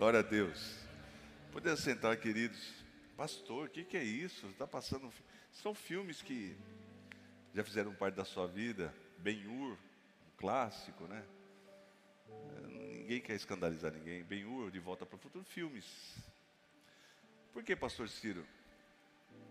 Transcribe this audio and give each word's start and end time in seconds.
Glória 0.00 0.20
a 0.20 0.22
Deus. 0.22 0.78
Podemos 1.52 1.80
sentar, 1.80 2.16
queridos. 2.16 2.72
Pastor, 3.18 3.66
o 3.66 3.68
que, 3.68 3.84
que 3.84 3.98
é 3.98 4.02
isso? 4.02 4.46
Está 4.46 4.66
passando. 4.66 5.12
São 5.52 5.74
filmes 5.74 6.22
que 6.22 6.56
já 7.52 7.62
fizeram 7.62 7.94
parte 7.94 8.14
da 8.14 8.24
sua 8.24 8.46
vida. 8.46 8.94
Ben-Hur, 9.18 9.72
um 9.72 10.36
clássico, 10.38 11.04
né? 11.04 11.22
Ninguém 12.66 13.20
quer 13.20 13.34
escandalizar 13.34 13.92
ninguém. 13.92 14.24
Ben-Hur, 14.24 14.70
De 14.70 14.78
Volta 14.78 15.04
para 15.04 15.16
o 15.16 15.18
Futuro, 15.18 15.44
filmes. 15.44 15.84
Por 17.52 17.62
que, 17.62 17.76
Pastor 17.76 18.08
Ciro? 18.08 18.46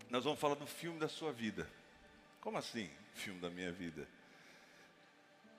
Nós 0.08 0.24
vamos 0.24 0.40
falar 0.40 0.56
do 0.56 0.66
filme 0.66 0.98
da 0.98 1.08
sua 1.08 1.32
vida. 1.32 1.70
Como 2.40 2.58
assim, 2.58 2.90
filme 3.14 3.38
da 3.38 3.50
minha 3.50 3.70
vida? 3.70 4.04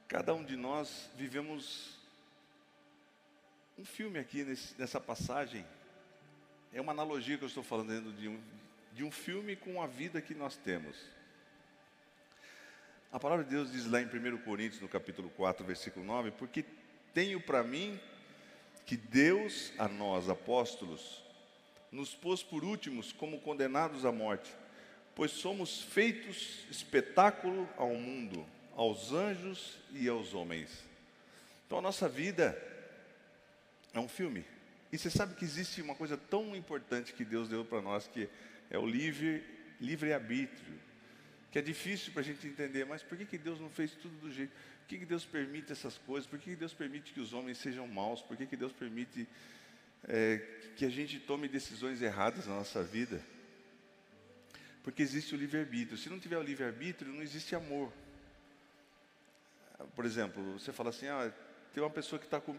Cada 0.09 0.33
um 0.33 0.43
de 0.43 0.57
nós 0.57 1.09
vivemos 1.15 2.00
um 3.77 3.85
filme 3.85 4.19
aqui 4.19 4.43
nesse, 4.43 4.73
nessa 4.77 4.99
passagem. 4.99 5.65
É 6.73 6.79
uma 6.79 6.91
analogia 6.91 7.37
que 7.37 7.43
eu 7.43 7.47
estou 7.47 7.63
falando 7.63 8.13
de 8.13 8.27
um, 8.27 8.39
de 8.93 9.03
um 9.03 9.11
filme 9.11 9.55
com 9.55 9.81
a 9.81 9.87
vida 9.87 10.21
que 10.21 10.33
nós 10.33 10.55
temos. 10.57 10.95
A 13.11 13.19
palavra 13.19 13.43
de 13.43 13.49
Deus 13.51 13.71
diz 13.71 13.85
lá 13.85 14.01
em 14.01 14.05
1 14.05 14.37
Coríntios, 14.39 14.81
no 14.81 14.87
capítulo 14.87 15.29
4, 15.31 15.65
versículo 15.65 16.05
9: 16.05 16.31
Porque 16.31 16.63
tenho 17.13 17.41
para 17.41 17.63
mim 17.63 17.99
que 18.85 18.95
Deus, 18.95 19.73
a 19.77 19.87
nós, 19.87 20.29
apóstolos, 20.29 21.21
nos 21.91 22.15
pôs 22.15 22.41
por 22.41 22.63
últimos 22.63 23.11
como 23.11 23.41
condenados 23.41 24.05
à 24.05 24.11
morte, 24.11 24.53
pois 25.13 25.31
somos 25.31 25.81
feitos 25.81 26.65
espetáculo 26.69 27.67
ao 27.77 27.89
mundo, 27.89 28.45
aos 28.75 29.11
anjos 29.11 29.77
e 29.91 30.07
aos 30.07 30.33
homens. 30.33 30.85
Então 31.67 31.79
a 31.79 31.81
nossa 31.81 32.07
vida 32.07 32.70
é 33.93 33.99
um 33.99 34.07
filme. 34.07 34.45
E 34.91 34.97
você 34.97 35.09
sabe 35.09 35.35
que 35.35 35.45
existe 35.45 35.81
uma 35.81 35.95
coisa 35.95 36.17
tão 36.17 36.55
importante 36.55 37.13
que 37.13 37.23
Deus 37.23 37.47
deu 37.47 37.63
para 37.63 37.81
nós, 37.81 38.07
que 38.07 38.27
é 38.69 38.77
o 38.77 38.85
livre, 38.85 39.43
livre 39.79 40.13
arbítrio, 40.13 40.79
que 41.51 41.59
é 41.59 41.61
difícil 41.61 42.11
para 42.11 42.21
a 42.21 42.25
gente 42.25 42.45
entender, 42.47 42.85
mas 42.85 43.03
por 43.03 43.17
que, 43.17 43.25
que 43.25 43.37
Deus 43.37 43.59
não 43.59 43.69
fez 43.69 43.91
tudo 43.91 44.15
do 44.17 44.31
jeito? 44.31 44.51
Por 44.51 44.87
que, 44.87 44.99
que 44.99 45.05
Deus 45.05 45.25
permite 45.25 45.71
essas 45.71 45.97
coisas? 45.97 46.29
Por 46.29 46.39
que, 46.39 46.51
que 46.51 46.55
Deus 46.55 46.73
permite 46.73 47.13
que 47.13 47.19
os 47.19 47.33
homens 47.33 47.57
sejam 47.57 47.87
maus? 47.87 48.21
Por 48.21 48.35
que, 48.35 48.45
que 48.45 48.57
Deus 48.57 48.73
permite 48.73 49.27
é, 50.07 50.37
que 50.75 50.85
a 50.85 50.89
gente 50.89 51.19
tome 51.19 51.47
decisões 51.47 52.01
erradas 52.01 52.47
na 52.47 52.55
nossa 52.55 52.83
vida? 52.83 53.21
Porque 54.83 55.01
existe 55.01 55.35
o 55.35 55.37
livre-arbítrio. 55.37 55.97
Se 55.97 56.09
não 56.09 56.19
tiver 56.19 56.37
o 56.37 56.41
livre-arbítrio, 56.41 57.13
não 57.13 57.21
existe 57.21 57.55
amor. 57.55 57.93
Por 59.95 60.05
exemplo, 60.05 60.53
você 60.53 60.71
fala 60.71 60.89
assim, 60.89 61.07
ah, 61.07 61.31
tem 61.73 61.83
uma 61.83 61.89
pessoa 61.89 62.19
que 62.19 62.25
está 62.25 62.39
com 62.39 62.57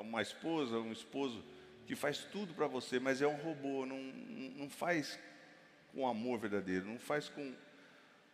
uma 0.00 0.22
esposa, 0.22 0.78
um 0.78 0.92
esposo, 0.92 1.44
que 1.86 1.94
faz 1.94 2.18
tudo 2.32 2.54
para 2.54 2.66
você, 2.66 2.98
mas 2.98 3.20
é 3.20 3.26
um 3.26 3.36
robô, 3.36 3.84
não, 3.84 4.00
não 4.56 4.70
faz 4.70 5.18
com 5.92 6.08
amor 6.08 6.38
verdadeiro, 6.38 6.86
não 6.86 6.98
faz 6.98 7.28
com, 7.28 7.54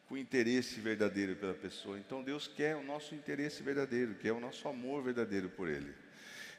com 0.08 0.16
interesse 0.16 0.80
verdadeiro 0.80 1.36
pela 1.36 1.54
pessoa. 1.54 1.98
Então 1.98 2.22
Deus 2.22 2.48
quer 2.48 2.76
o 2.76 2.82
nosso 2.82 3.14
interesse 3.14 3.62
verdadeiro, 3.62 4.14
quer 4.14 4.32
o 4.32 4.40
nosso 4.40 4.66
amor 4.68 5.02
verdadeiro 5.02 5.48
por 5.50 5.68
Ele. 5.68 5.92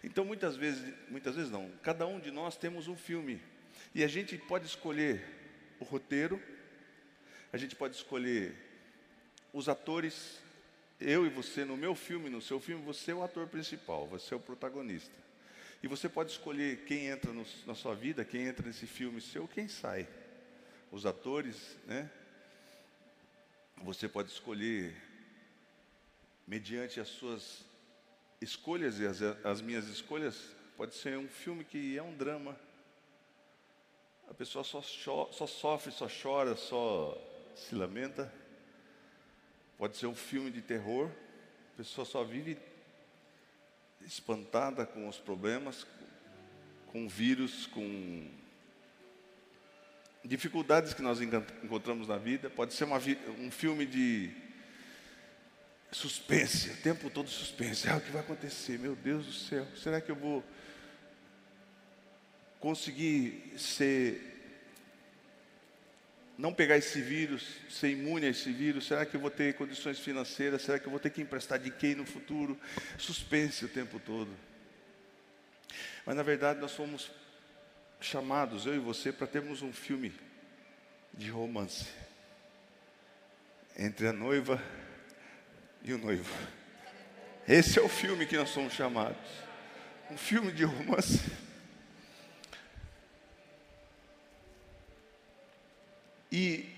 Então 0.04 0.26
muitas 0.26 0.56
vezes, 0.56 0.94
muitas 1.10 1.36
vezes 1.36 1.52
não, 1.52 1.70
cada 1.84 2.06
um 2.06 2.20
de 2.20 2.32
nós 2.32 2.58
temos 2.58 2.88
um 2.88 2.96
filme 2.96 3.42
e 3.94 4.04
a 4.04 4.08
gente 4.08 4.38
pode 4.38 4.66
escolher 4.66 5.24
o 5.80 5.84
roteiro, 5.84 6.42
a 7.52 7.58
gente 7.58 7.76
pode 7.76 7.96
escolher 7.96 8.56
os 9.54 9.68
atores, 9.68 10.40
eu 11.02 11.26
e 11.26 11.30
você, 11.30 11.66
no 11.66 11.76
meu 11.76 11.96
filme, 11.96 12.30
no 12.30 12.42
seu 12.42 12.60
filme, 12.60 12.84
você 12.84 13.12
é 13.12 13.16
o 13.16 13.24
ator 13.24 13.48
principal, 13.48 14.08
você 14.08 14.34
é 14.34 14.38
o 14.38 14.40
protagonista. 14.40 15.14
E 15.84 15.88
você 15.88 16.08
pode 16.08 16.32
escolher 16.32 16.86
quem 16.86 17.08
entra 17.08 17.34
no, 17.34 17.46
na 17.66 17.74
sua 17.74 17.96
vida, 17.96 18.24
quem 18.24 18.46
entra 18.46 18.66
nesse 18.66 18.86
filme 18.86 19.20
seu, 19.20 19.48
quem 19.48 19.68
sai. 19.68 20.08
Os 20.92 21.06
atores, 21.06 21.76
né? 21.86 22.10
Você 23.78 24.08
pode 24.08 24.30
escolher, 24.30 24.96
mediante 26.46 27.00
as 27.00 27.08
suas 27.08 27.66
escolhas 28.40 29.00
e 29.00 29.08
as, 29.08 29.22
as 29.44 29.62
minhas 29.62 29.88
escolhas, 29.88 30.56
pode 30.78 30.94
ser 30.96 31.18
um 31.18 31.28
filme 31.28 31.64
que 31.64 31.98
é 31.98 32.04
um 32.04 32.16
drama. 32.16 32.56
A 34.30 34.34
pessoa 34.34 34.64
só, 34.64 34.82
só 34.82 35.48
sofre, 35.48 35.92
só 35.92 36.08
chora, 36.08 36.56
só 36.56 37.18
se 37.56 37.74
lamenta. 37.74 38.32
Pode 39.82 39.98
ser 39.98 40.06
um 40.06 40.14
filme 40.14 40.52
de 40.52 40.62
terror, 40.62 41.10
a 41.74 41.78
pessoa 41.78 42.06
só 42.06 42.24
vive 42.24 42.56
espantada 44.06 44.86
com 44.86 45.08
os 45.08 45.18
problemas, 45.18 45.88
com 46.86 47.10
vírus, 47.10 47.66
com 47.66 48.30
dificuldades 50.24 50.94
que 50.94 51.02
nós 51.02 51.20
encontramos 51.20 52.08
na 52.08 52.20
vida. 52.20 52.48
Pode 52.48 52.76
ser 52.76 52.86
um 53.40 53.50
filme 53.50 53.88
de 53.88 54.32
suspense, 55.92 56.70
o 56.70 56.78
tempo 56.84 57.10
todo 57.10 57.28
suspense. 57.28 57.90
Ah, 57.90 57.98
o 57.98 58.02
que 58.02 58.12
vai 58.12 58.22
acontecer? 58.22 58.78
Meu 58.78 58.96
Deus 58.96 59.26
do 59.26 59.34
céu, 59.34 59.66
será 59.76 60.00
que 60.00 60.12
eu 60.12 60.16
vou 60.16 60.44
conseguir 62.60 63.56
ser 63.58 64.31
não 66.42 66.52
pegar 66.52 66.76
esse 66.76 67.00
vírus, 67.00 67.48
ser 67.70 67.92
imune 67.92 68.26
a 68.26 68.30
esse 68.30 68.52
vírus? 68.52 68.88
Será 68.88 69.06
que 69.06 69.16
eu 69.16 69.22
vou 69.22 69.30
ter 69.30 69.54
condições 69.54 70.00
financeiras? 70.00 70.64
Será 70.64 70.80
que 70.80 70.88
eu 70.88 70.90
vou 70.90 71.00
ter 71.00 71.12
que 71.12 71.22
emprestar 71.22 71.60
de 71.60 71.70
quem 71.70 71.94
no 71.94 72.04
futuro? 72.04 72.60
Suspense 72.98 73.64
o 73.64 73.70
tempo 73.70 74.00
todo. 74.00 74.32
Mas 76.04 76.16
na 76.16 76.24
verdade 76.24 76.60
nós 76.60 76.74
fomos 76.74 77.12
chamados, 78.00 78.66
eu 78.66 78.74
e 78.74 78.80
você, 78.80 79.12
para 79.12 79.28
termos 79.28 79.62
um 79.62 79.72
filme 79.72 80.12
de 81.14 81.30
romance 81.30 81.86
entre 83.78 84.08
a 84.08 84.14
noiva 84.14 84.60
e 85.84 85.94
o 85.94 86.00
noivo. 86.00 86.34
Esse 87.48 87.78
é 87.78 87.84
o 87.84 87.88
filme 87.88 88.26
que 88.26 88.36
nós 88.36 88.50
somos 88.50 88.74
chamados. 88.74 89.30
Um 90.10 90.18
filme 90.18 90.52
de 90.52 90.64
romance. 90.64 91.22
E, 96.32 96.70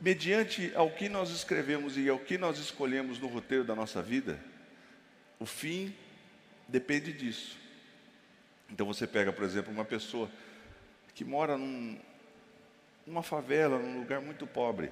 mediante 0.00 0.72
ao 0.74 0.90
que 0.90 1.08
nós 1.08 1.30
escrevemos 1.30 1.96
e 1.96 2.08
ao 2.08 2.18
que 2.18 2.38
nós 2.38 2.58
escolhemos 2.58 3.18
no 3.18 3.26
roteiro 3.26 3.64
da 3.64 3.74
nossa 3.74 4.00
vida, 4.00 4.38
o 5.40 5.46
fim 5.46 5.94
depende 6.68 7.12
disso. 7.12 7.58
Então 8.70 8.86
você 8.86 9.06
pega, 9.06 9.32
por 9.32 9.44
exemplo, 9.44 9.72
uma 9.72 9.84
pessoa 9.84 10.30
que 11.14 11.24
mora 11.24 11.56
num, 11.56 11.98
numa 13.06 13.22
favela, 13.22 13.78
num 13.78 13.98
lugar 13.98 14.20
muito 14.20 14.46
pobre, 14.46 14.90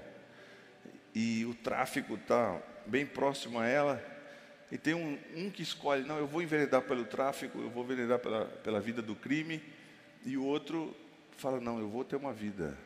e 1.14 1.44
o 1.44 1.54
tráfico 1.54 2.14
está 2.14 2.60
bem 2.86 3.06
próximo 3.06 3.58
a 3.58 3.66
ela, 3.66 4.02
e 4.70 4.78
tem 4.78 4.94
um, 4.94 5.18
um, 5.36 5.50
que 5.50 5.62
escolhe, 5.62 6.02
não, 6.04 6.16
eu 6.16 6.26
vou 6.26 6.42
enveredar 6.42 6.82
pelo 6.82 7.04
tráfico, 7.04 7.58
eu 7.58 7.70
vou 7.70 7.84
enveredar 7.84 8.18
pela, 8.18 8.46
pela 8.46 8.80
vida 8.80 9.02
do 9.02 9.14
crime, 9.14 9.62
e 10.24 10.36
o 10.36 10.44
outro 10.44 10.96
fala, 11.36 11.60
não, 11.60 11.78
eu 11.78 11.88
vou 11.88 12.04
ter 12.04 12.16
uma 12.16 12.32
vida 12.32 12.76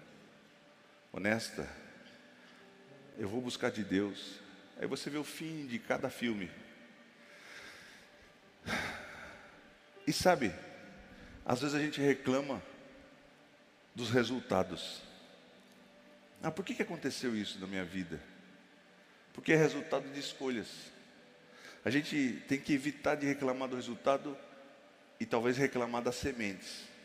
honesta, 1.16 1.66
eu 3.16 3.26
vou 3.26 3.40
buscar 3.40 3.70
de 3.70 3.82
Deus. 3.82 4.38
Aí 4.78 4.86
você 4.86 5.08
vê 5.08 5.16
o 5.16 5.24
fim 5.24 5.66
de 5.66 5.78
cada 5.78 6.10
filme. 6.10 6.50
E 10.06 10.12
sabe, 10.12 10.52
às 11.44 11.60
vezes 11.60 11.74
a 11.74 11.80
gente 11.80 12.00
reclama 12.00 12.62
dos 13.94 14.10
resultados. 14.10 15.02
Ah, 16.42 16.50
por 16.50 16.64
que, 16.64 16.74
que 16.74 16.82
aconteceu 16.82 17.34
isso 17.34 17.58
na 17.58 17.66
minha 17.66 17.84
vida? 17.84 18.20
Porque 19.32 19.52
é 19.52 19.56
resultado 19.56 20.06
de 20.12 20.20
escolhas. 20.20 20.68
A 21.82 21.88
gente 21.88 22.44
tem 22.46 22.60
que 22.60 22.74
evitar 22.74 23.14
de 23.14 23.26
reclamar 23.26 23.68
do 23.68 23.76
resultado 23.76 24.36
e 25.18 25.24
talvez 25.24 25.56
reclamar 25.56 26.02
das 26.02 26.16
sementes 26.16 26.95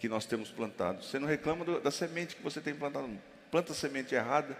que 0.00 0.08
nós 0.08 0.24
temos 0.24 0.50
plantado. 0.50 1.04
Você 1.04 1.18
não 1.18 1.28
reclama 1.28 1.62
do, 1.62 1.78
da 1.78 1.90
semente 1.90 2.34
que 2.34 2.42
você 2.42 2.60
tem 2.60 2.74
plantado. 2.74 3.08
Planta 3.50 3.74
semente 3.74 4.14
errada, 4.14 4.56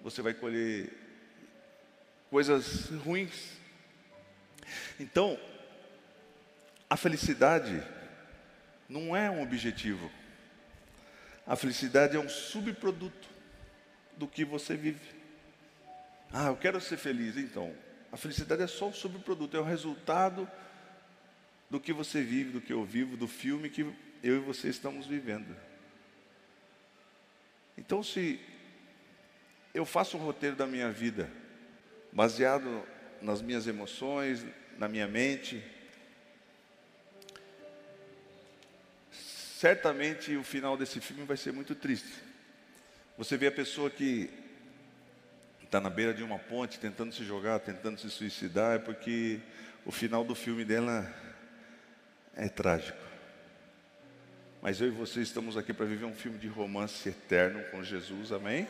você 0.00 0.22
vai 0.22 0.32
colher 0.32 0.90
coisas 2.30 2.88
ruins. 3.04 3.58
Então, 5.00 5.38
a 6.88 6.96
felicidade 6.96 7.82
não 8.88 9.16
é 9.16 9.28
um 9.28 9.42
objetivo. 9.42 10.10
A 11.44 11.56
felicidade 11.56 12.16
é 12.16 12.20
um 12.20 12.28
subproduto 12.28 13.28
do 14.16 14.28
que 14.28 14.44
você 14.44 14.76
vive. 14.76 15.00
Ah, 16.32 16.46
eu 16.46 16.56
quero 16.56 16.80
ser 16.80 16.96
feliz, 16.96 17.36
então. 17.36 17.74
A 18.12 18.16
felicidade 18.16 18.62
é 18.62 18.66
só 18.66 18.88
um 18.88 18.92
subproduto, 18.92 19.56
é 19.56 19.60
o 19.60 19.64
resultado 19.64 20.48
do 21.72 21.80
que 21.80 21.90
você 21.90 22.20
vive, 22.20 22.50
do 22.50 22.60
que 22.60 22.70
eu 22.70 22.84
vivo, 22.84 23.16
do 23.16 23.26
filme 23.26 23.70
que 23.70 23.80
eu 24.22 24.36
e 24.36 24.38
você 24.40 24.68
estamos 24.68 25.06
vivendo. 25.06 25.56
Então, 27.78 28.02
se 28.02 28.38
eu 29.72 29.86
faço 29.86 30.18
um 30.18 30.20
roteiro 30.20 30.54
da 30.54 30.66
minha 30.66 30.92
vida, 30.92 31.30
baseado 32.12 32.86
nas 33.22 33.40
minhas 33.40 33.66
emoções, 33.66 34.44
na 34.76 34.86
minha 34.86 35.08
mente, 35.08 35.64
certamente 39.10 40.36
o 40.36 40.44
final 40.44 40.76
desse 40.76 41.00
filme 41.00 41.24
vai 41.24 41.38
ser 41.38 41.52
muito 41.54 41.74
triste. 41.74 42.22
Você 43.16 43.38
vê 43.38 43.46
a 43.46 43.52
pessoa 43.52 43.88
que 43.88 44.28
está 45.62 45.80
na 45.80 45.88
beira 45.88 46.12
de 46.12 46.22
uma 46.22 46.38
ponte, 46.38 46.78
tentando 46.78 47.14
se 47.14 47.24
jogar, 47.24 47.60
tentando 47.60 47.98
se 47.98 48.10
suicidar, 48.10 48.76
é 48.76 48.78
porque 48.78 49.40
o 49.86 49.90
final 49.90 50.22
do 50.22 50.34
filme 50.34 50.66
dela 50.66 51.31
é 52.36 52.48
trágico. 52.48 52.98
Mas 54.60 54.80
eu 54.80 54.88
e 54.88 54.90
você 54.90 55.20
estamos 55.20 55.56
aqui 55.56 55.72
para 55.72 55.86
viver 55.86 56.04
um 56.04 56.14
filme 56.14 56.38
de 56.38 56.46
romance 56.46 57.08
eterno 57.08 57.62
com 57.70 57.82
Jesus, 57.82 58.30
amém? 58.30 58.68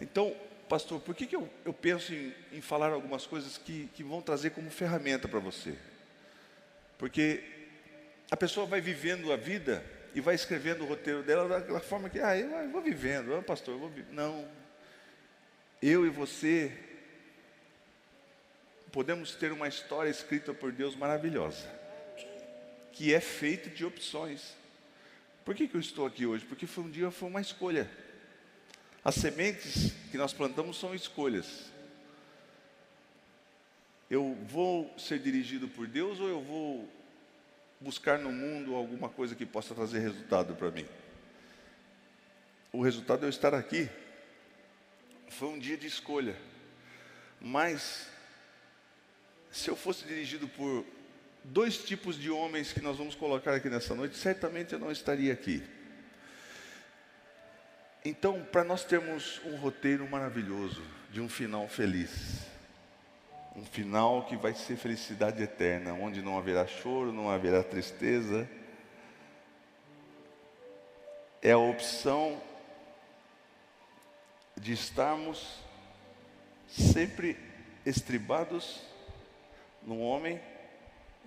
Então, 0.00 0.34
pastor, 0.68 1.00
por 1.00 1.14
que, 1.14 1.26
que 1.26 1.34
eu, 1.34 1.48
eu 1.64 1.72
penso 1.72 2.14
em, 2.14 2.32
em 2.52 2.60
falar 2.60 2.90
algumas 2.90 3.26
coisas 3.26 3.58
que, 3.58 3.90
que 3.94 4.04
vão 4.04 4.22
trazer 4.22 4.50
como 4.50 4.70
ferramenta 4.70 5.26
para 5.26 5.40
você? 5.40 5.76
Porque 6.96 7.42
a 8.30 8.36
pessoa 8.36 8.66
vai 8.66 8.80
vivendo 8.80 9.32
a 9.32 9.36
vida 9.36 9.84
e 10.14 10.20
vai 10.20 10.34
escrevendo 10.34 10.84
o 10.84 10.86
roteiro 10.86 11.22
dela 11.22 11.48
daquela 11.48 11.80
forma 11.80 12.08
que, 12.08 12.20
ah, 12.20 12.36
eu, 12.36 12.50
eu 12.50 12.70
vou 12.70 12.80
vivendo, 12.80 13.34
ah, 13.34 13.42
pastor, 13.42 13.74
eu 13.74 13.80
vou 13.80 13.88
vivendo. 13.88 14.14
Não. 14.14 14.48
Eu 15.82 16.06
e 16.06 16.10
você 16.10 16.72
podemos 18.92 19.34
ter 19.34 19.52
uma 19.52 19.68
história 19.68 20.10
escrita 20.10 20.52
por 20.52 20.72
Deus 20.72 20.94
maravilhosa, 20.96 21.66
que 22.92 23.14
é 23.14 23.20
feita 23.20 23.70
de 23.70 23.84
opções. 23.84 24.54
Por 25.44 25.54
que, 25.54 25.66
que 25.66 25.74
eu 25.74 25.80
estou 25.80 26.06
aqui 26.06 26.26
hoje? 26.26 26.44
Porque 26.44 26.66
foi 26.66 26.84
um 26.84 26.90
dia, 26.90 27.10
foi 27.10 27.28
uma 27.28 27.40
escolha. 27.40 27.90
As 29.04 29.14
sementes 29.14 29.92
que 30.10 30.18
nós 30.18 30.32
plantamos 30.32 30.78
são 30.78 30.94
escolhas. 30.94 31.70
Eu 34.10 34.36
vou 34.48 34.92
ser 34.98 35.18
dirigido 35.18 35.68
por 35.68 35.86
Deus 35.86 36.20
ou 36.20 36.28
eu 36.28 36.42
vou 36.42 36.88
buscar 37.80 38.18
no 38.18 38.30
mundo 38.30 38.74
alguma 38.74 39.08
coisa 39.08 39.34
que 39.34 39.46
possa 39.46 39.74
trazer 39.74 40.00
resultado 40.00 40.54
para 40.54 40.70
mim? 40.70 40.86
O 42.72 42.82
resultado 42.82 43.22
é 43.22 43.26
eu 43.26 43.30
estar 43.30 43.54
aqui. 43.54 43.88
Foi 45.28 45.48
um 45.48 45.58
dia 45.58 45.76
de 45.76 45.86
escolha. 45.86 46.36
Mas, 47.40 48.08
se 49.50 49.70
eu 49.70 49.76
fosse 49.76 50.04
dirigido 50.06 50.46
por 50.48 50.84
dois 51.50 51.78
tipos 51.78 52.16
de 52.16 52.30
homens 52.30 52.72
que 52.72 52.80
nós 52.80 52.96
vamos 52.96 53.14
colocar 53.14 53.54
aqui 53.54 53.68
nessa 53.68 53.94
noite, 53.94 54.16
certamente 54.16 54.72
eu 54.72 54.78
não 54.78 54.90
estaria 54.90 55.32
aqui. 55.32 55.62
Então, 58.04 58.42
para 58.44 58.64
nós 58.64 58.84
termos 58.84 59.40
um 59.44 59.56
roteiro 59.56 60.08
maravilhoso, 60.08 60.82
de 61.10 61.20
um 61.20 61.28
final 61.28 61.68
feliz, 61.68 62.46
um 63.56 63.64
final 63.64 64.26
que 64.26 64.36
vai 64.36 64.54
ser 64.54 64.76
felicidade 64.76 65.42
eterna, 65.42 65.92
onde 65.92 66.22
não 66.22 66.38
haverá 66.38 66.66
choro, 66.66 67.12
não 67.12 67.28
haverá 67.28 67.64
tristeza, 67.64 68.48
é 71.42 71.50
a 71.50 71.58
opção 71.58 72.40
de 74.56 74.72
estarmos 74.72 75.58
sempre 76.68 77.36
estribados 77.84 78.80
no 79.82 79.98
homem 79.98 80.40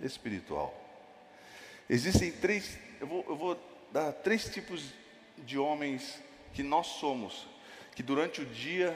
espiritual. 0.01 0.73
Existem 1.89 2.31
três, 2.31 2.77
eu 2.99 3.07
vou, 3.07 3.25
eu 3.27 3.35
vou 3.35 3.59
dar 3.91 4.11
três 4.11 4.45
tipos 4.45 4.93
de 5.37 5.57
homens 5.57 6.19
que 6.53 6.63
nós 6.63 6.87
somos, 6.87 7.47
que 7.95 8.01
durante 8.01 8.41
o 8.41 8.45
dia 8.45 8.95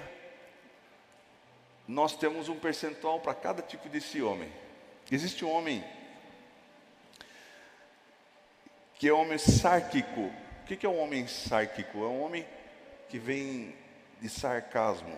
nós 1.88 2.16
temos 2.16 2.50
um 2.50 2.60
percentual 2.60 3.20
para 3.20 3.34
cada 3.34 3.62
tipo 3.62 3.88
desse 3.88 4.22
homem. 4.22 4.52
Existe 5.12 5.46
um 5.46 5.52
homem 5.52 5.84
que 9.00 9.08
é 9.08 9.14
homem 9.14 9.38
sárquico. 9.38 10.22
O 10.22 10.66
que 10.66 10.86
é 10.86 10.90
um 10.90 11.00
homem 11.00 11.28
sárquico? 11.28 12.00
É 12.00 12.08
um 12.08 12.22
homem 12.22 12.46
que 13.08 13.18
vem 13.18 13.74
de 14.20 14.28
sarcasmo. 14.28 15.18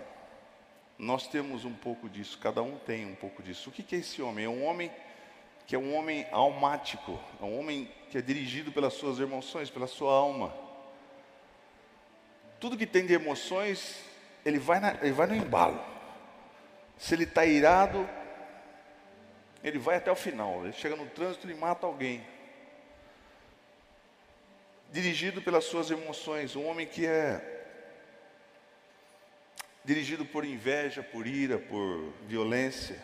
Nós 0.98 1.28
temos 1.28 1.66
um 1.66 1.74
pouco 1.74 2.10
disso, 2.10 2.38
cada 2.38 2.62
um 2.62 2.78
tem 2.78 3.06
um 3.06 3.16
pouco 3.16 3.42
disso. 3.42 3.70
O 3.70 3.74
que 3.74 3.96
é 3.96 4.00
esse 4.00 4.22
homem? 4.22 4.46
É 4.46 4.50
um 4.50 4.64
homem 4.66 4.92
que 5.69 5.75
é 5.75 5.80
um 5.80 5.95
homem 5.95 6.27
almático, 6.33 7.18
é 7.42 7.45
um 7.45 7.57
homem 7.57 7.89
que 8.10 8.18
é 8.18 8.21
dirigido 8.21 8.74
pelas 8.74 8.95
suas 8.95 9.21
emoções, 9.21 9.69
pela 9.69 9.88
sua 9.88 10.12
alma 10.12 10.51
tudo 12.60 12.77
que 12.77 12.86
tem 12.86 13.06
de 13.06 13.13
emoções, 13.13 14.00
ele 14.45 14.60
vai, 14.60 14.80
na, 14.80 14.92
ele 15.01 15.13
vai 15.13 15.27
no 15.27 15.36
embalo. 15.36 15.81
Se 16.98 17.16
ele 17.16 17.24
está 17.24 17.45
irado, 17.45 18.07
ele 19.63 19.80
vai 19.80 19.95
até 19.95 20.12
o 20.12 20.16
final. 20.16 20.66
Ele 20.66 20.74
chega 20.74 20.95
no 20.95 21.06
trânsito 21.06 21.50
e 21.50 21.54
mata 21.54 21.86
alguém. 21.86 22.25
Dirigido 24.92 25.42
pelas 25.42 25.63
suas 25.65 25.89
emoções, 25.89 26.56
um 26.56 26.65
homem 26.68 26.86
que 26.86 27.06
é 27.06 27.57
dirigido 29.86 30.25
por 30.25 30.44
inveja, 30.44 31.01
por 31.01 31.25
ira, 31.25 31.57
por 31.57 32.13
violência. 32.27 33.01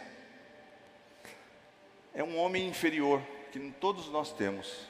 É 2.16 2.24
um 2.24 2.38
homem 2.38 2.68
inferior, 2.68 3.22
que 3.52 3.60
todos 3.80 4.10
nós 4.10 4.32
temos. 4.32 4.88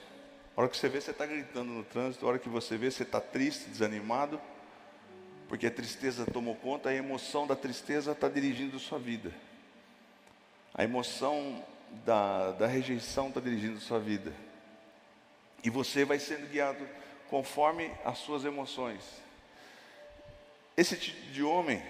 A 0.56 0.62
hora 0.62 0.70
que 0.70 0.78
você 0.78 0.88
vê, 0.88 1.02
você 1.02 1.12
está 1.12 1.26
gritando 1.26 1.72
no 1.72 1.84
trânsito, 1.84 2.26
a 2.26 2.30
hora 2.30 2.40
que 2.40 2.48
você 2.48 2.78
vê, 2.78 2.90
você 2.90 3.04
está 3.04 3.20
triste, 3.20 3.70
desanimado 3.70 4.40
porque 5.48 5.68
a 5.68 5.72
tristeza 5.72 6.26
tomou 6.26 6.56
conta, 6.56 6.90
a 6.90 6.96
emoção 6.96 7.46
da 7.46 7.56
tristeza 7.56 8.12
está 8.12 8.28
dirigindo 8.28 8.80
sua 8.80 8.98
vida. 8.98 9.32
A 10.74 10.84
emoção 10.84 11.64
da, 12.06 12.52
da 12.52 12.68
rejeição 12.68 13.30
está 13.30 13.40
dirigindo 13.40 13.80
sua 13.80 14.00
vida. 14.00 14.34
E 15.64 15.70
você 15.70 16.04
vai 16.04 16.20
sendo 16.20 16.50
guiado 16.50 16.88
conforme 17.30 17.92
as 18.04 18.18
suas 18.20 18.44
emoções. 18.44 19.04
Esse 20.76 20.98
tipo 20.98 21.32
de 21.32 21.44
homem, 21.44 21.82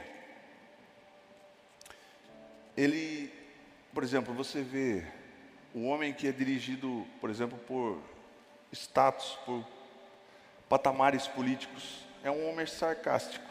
ele, 2.78 3.32
por 3.94 4.04
exemplo, 4.04 4.34
você 4.34 4.62
vê 4.62 5.04
o 5.76 5.88
homem 5.88 6.14
que 6.14 6.26
é 6.26 6.32
dirigido, 6.32 7.06
por 7.20 7.30
exemplo, 7.30 7.58
por 7.68 8.02
status, 8.72 9.38
por 9.46 9.62
patamares 10.70 11.28
políticos, 11.28 12.00
é 12.24 12.32
um 12.32 12.50
homem 12.50 12.66
sarcástico. 12.66 13.44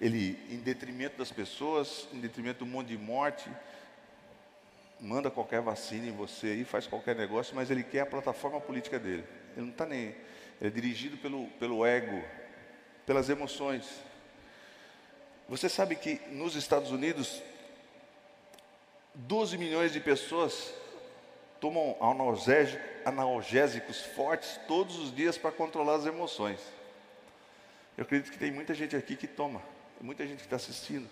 Ele, 0.00 0.38
em 0.50 0.56
detrimento 0.56 1.18
das 1.18 1.30
pessoas, 1.30 2.08
em 2.14 2.18
detrimento 2.18 2.60
do 2.60 2.66
mundo 2.66 2.86
de 2.86 2.96
morte, 2.96 3.46
manda 4.98 5.30
qualquer 5.30 5.60
vacina 5.60 6.06
em 6.06 6.12
você 6.12 6.54
e 6.54 6.64
faz 6.64 6.86
qualquer 6.86 7.14
negócio, 7.14 7.54
mas 7.54 7.70
ele 7.70 7.82
quer 7.82 8.00
a 8.00 8.06
plataforma 8.06 8.58
política 8.58 8.98
dele. 8.98 9.24
Ele 9.54 9.66
não 9.66 9.72
está 9.72 9.84
nem. 9.84 10.00
Ele 10.00 10.16
é 10.62 10.70
dirigido 10.70 11.18
pelo, 11.18 11.46
pelo 11.60 11.84
ego, 11.84 12.24
pelas 13.04 13.28
emoções. 13.28 13.86
Você 15.46 15.68
sabe 15.68 15.94
que 15.94 16.22
nos 16.30 16.56
Estados 16.56 16.90
Unidos, 16.90 17.42
12 19.14 19.58
milhões 19.58 19.92
de 19.92 20.00
pessoas 20.00 20.72
tomam 21.64 21.96
analgésicos 23.06 24.02
fortes 24.02 24.60
todos 24.68 24.98
os 24.98 25.16
dias 25.16 25.38
para 25.38 25.50
controlar 25.50 25.94
as 25.94 26.04
emoções. 26.04 26.60
Eu 27.96 28.04
acredito 28.04 28.30
que 28.30 28.38
tem 28.38 28.52
muita 28.52 28.74
gente 28.74 28.94
aqui 28.94 29.16
que 29.16 29.26
toma, 29.26 29.62
muita 29.98 30.26
gente 30.26 30.40
que 30.40 30.44
está 30.44 30.56
assistindo, 30.56 31.08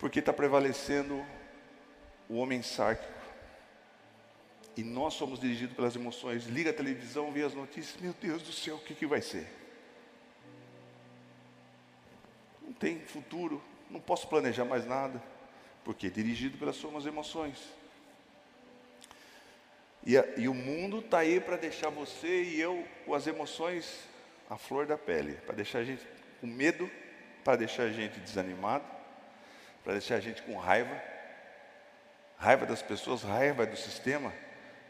porque 0.00 0.18
está 0.18 0.32
prevalecendo 0.32 1.24
o 2.28 2.38
homem 2.38 2.60
sárquico. 2.60 3.14
E 4.76 4.82
nós 4.82 5.14
somos 5.14 5.38
dirigidos 5.38 5.76
pelas 5.76 5.94
emoções. 5.94 6.46
Liga 6.46 6.70
a 6.70 6.74
televisão, 6.74 7.30
vê 7.30 7.44
as 7.44 7.54
notícias, 7.54 8.00
meu 8.00 8.14
Deus 8.20 8.42
do 8.42 8.52
céu, 8.52 8.74
o 8.74 8.80
que, 8.80 8.96
que 8.96 9.06
vai 9.06 9.22
ser? 9.22 9.46
Não 12.60 12.72
tem 12.72 12.98
futuro, 12.98 13.62
não 13.88 14.00
posso 14.00 14.26
planejar 14.26 14.64
mais 14.64 14.84
nada, 14.84 15.22
porque 15.84 16.10
dirigido 16.10 16.58
pelas 16.58 16.74
suas 16.74 17.06
emoções. 17.06 17.83
E, 20.06 20.18
a, 20.18 20.24
e 20.36 20.48
o 20.48 20.54
mundo 20.54 20.98
está 20.98 21.18
aí 21.18 21.40
para 21.40 21.56
deixar 21.56 21.88
você 21.88 22.42
e 22.42 22.60
eu 22.60 22.86
com 23.06 23.14
as 23.14 23.26
emoções 23.26 24.00
a 24.50 24.56
flor 24.56 24.86
da 24.86 24.98
pele, 24.98 25.34
para 25.46 25.54
deixar 25.54 25.78
a 25.78 25.84
gente 25.84 26.06
com 26.40 26.46
medo, 26.46 26.90
para 27.42 27.56
deixar 27.56 27.84
a 27.84 27.90
gente 27.90 28.20
desanimado, 28.20 28.84
para 29.82 29.94
deixar 29.94 30.16
a 30.16 30.20
gente 30.20 30.42
com 30.42 30.56
raiva, 30.56 31.00
raiva 32.36 32.66
das 32.66 32.82
pessoas, 32.82 33.22
raiva 33.22 33.64
do 33.64 33.76
sistema. 33.76 34.28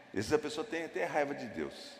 Às 0.09 0.13
vezes 0.13 0.33
a 0.33 0.39
pessoa 0.39 0.65
tem 0.65 0.85
até 0.85 1.05
raiva 1.05 1.33
de 1.33 1.45
Deus. 1.47 1.93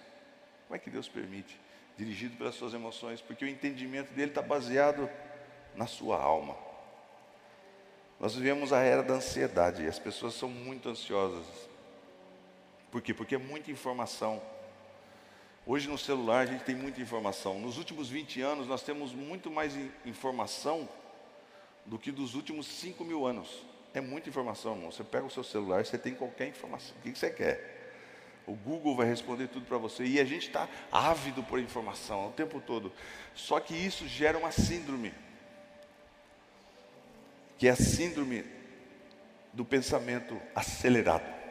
Como 0.68 0.76
é 0.76 0.80
que 0.80 0.90
Deus 0.90 1.08
permite? 1.08 1.60
Dirigido 1.98 2.36
pelas 2.36 2.56
suas 2.56 2.74
emoções, 2.74 3.22
porque 3.22 3.46
o 3.46 3.48
entendimento 3.48 4.12
dele 4.14 4.32
está 4.32 4.42
baseado 4.42 5.10
na 5.76 5.88
sua 5.88 6.22
alma. 6.22 6.58
Nós 8.20 8.36
vivemos 8.36 8.74
a 8.74 8.82
era 8.82 9.04
da 9.04 9.14
ansiedade 9.14 9.84
e 9.84 9.88
as 9.88 10.00
pessoas 10.00 10.34
são 10.34 10.50
muito 10.50 10.90
ansiosas. 10.90 11.46
Por 12.96 13.02
quê? 13.02 13.14
Porque 13.14 13.36
é 13.36 13.38
muita 13.38 13.70
informação. 13.70 14.42
Hoje 15.66 15.90
no 15.90 15.98
celular 15.98 16.40
a 16.40 16.46
gente 16.46 16.64
tem 16.64 16.74
muita 16.74 17.02
informação. 17.02 17.60
Nos 17.60 17.78
últimos 17.78 18.08
20 18.08 18.40
anos 18.40 18.68
nós 18.70 18.84
temos 18.84 19.12
muito 19.12 19.52
mais 19.52 19.74
informação 20.06 20.88
do 21.86 22.00
que 22.00 22.10
dos 22.10 22.36
últimos 22.36 22.66
5 22.66 23.04
mil 23.04 23.28
anos. 23.28 23.66
É 23.94 24.00
muita 24.00 24.30
informação, 24.30 24.76
irmão. 24.76 24.94
Você 24.94 25.04
pega 25.04 25.26
o 25.26 25.30
seu 25.30 25.44
celular, 25.44 25.86
você 25.86 25.98
tem 25.98 26.16
qualquer 26.16 26.48
informação. 26.48 26.96
O 26.96 27.02
que 27.02 27.20
você 27.20 27.30
quer? 27.30 27.92
O 28.48 28.54
Google 28.54 28.96
vai 28.96 29.08
responder 29.08 29.50
tudo 29.50 29.66
para 29.66 29.78
você. 29.78 30.06
E 30.06 30.18
a 30.18 30.24
gente 30.24 30.48
está 30.48 30.70
ávido 30.90 31.44
por 31.44 31.60
informação 31.60 32.30
o 32.30 32.32
tempo 32.32 32.62
todo. 32.62 32.94
Só 33.34 33.60
que 33.60 33.74
isso 33.76 34.08
gera 34.08 34.38
uma 34.38 34.54
síndrome. 34.54 35.14
Que 37.58 37.68
é 37.68 37.72
a 37.72 37.76
síndrome 37.76 38.46
do 39.52 39.66
pensamento 39.66 40.42
acelerado. 40.56 41.45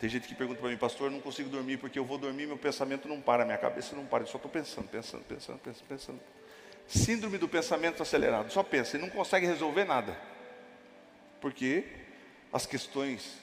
Tem 0.00 0.08
gente 0.08 0.26
que 0.26 0.34
pergunta 0.34 0.58
para 0.58 0.70
mim, 0.70 0.78
pastor, 0.78 1.08
eu 1.08 1.10
não 1.10 1.20
consigo 1.20 1.50
dormir 1.50 1.76
porque 1.76 1.98
eu 1.98 2.04
vou 2.06 2.16
dormir, 2.16 2.46
meu 2.46 2.56
pensamento 2.56 3.06
não 3.06 3.20
para, 3.20 3.44
minha 3.44 3.58
cabeça 3.58 3.94
não 3.94 4.06
para, 4.06 4.22
eu 4.22 4.26
só 4.26 4.38
estou 4.38 4.50
pensando, 4.50 4.88
pensando, 4.88 5.22
pensando, 5.24 5.58
pensando, 5.58 5.86
pensando. 5.86 6.20
Síndrome 6.86 7.36
do 7.36 7.46
pensamento 7.46 8.02
acelerado, 8.02 8.50
só 8.50 8.62
pensa 8.62 8.96
e 8.96 9.00
não 9.00 9.10
consegue 9.10 9.46
resolver 9.46 9.84
nada. 9.84 10.18
Porque 11.38 11.84
as 12.50 12.64
questões 12.64 13.36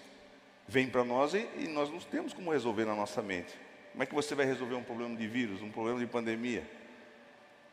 vêm 0.67 0.89
para 0.89 1.03
nós 1.03 1.35
e, 1.35 1.47
e 1.57 1.67
nós 1.67 1.91
não 1.91 1.99
temos 1.99 2.33
como 2.33 2.51
resolver 2.51 2.85
na 2.85 2.95
nossa 2.95 3.21
mente. 3.21 3.53
Como 3.91 4.01
é 4.01 4.07
que 4.07 4.15
você 4.15 4.33
vai 4.33 4.47
resolver 4.47 4.73
um 4.73 4.83
problema 4.83 5.15
de 5.15 5.27
vírus, 5.27 5.61
um 5.61 5.71
problema 5.71 5.99
de 5.99 6.07
pandemia? 6.07 6.67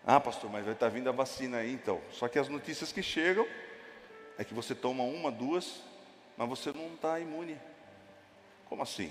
Ah, 0.07 0.21
pastor, 0.21 0.51
mas 0.51 0.63
vai 0.63 0.75
estar 0.75 0.91
tá 0.91 0.95
vindo 0.95 1.09
a 1.09 1.13
vacina 1.13 1.57
aí 1.57 1.73
então. 1.73 2.03
Só 2.11 2.29
que 2.29 2.39
as 2.39 2.51
notícias 2.51 2.93
que 2.93 3.03
chegam 3.03 3.47
é 4.37 4.45
que 4.45 4.53
você 4.53 4.75
toma 4.75 5.05
uma, 5.05 5.33
duas, 5.33 5.81
mas 6.37 6.47
você 6.47 6.71
não 6.71 6.89
está 6.95 7.19
imune. 7.19 7.59
Como 8.69 8.83
assim? 8.83 9.09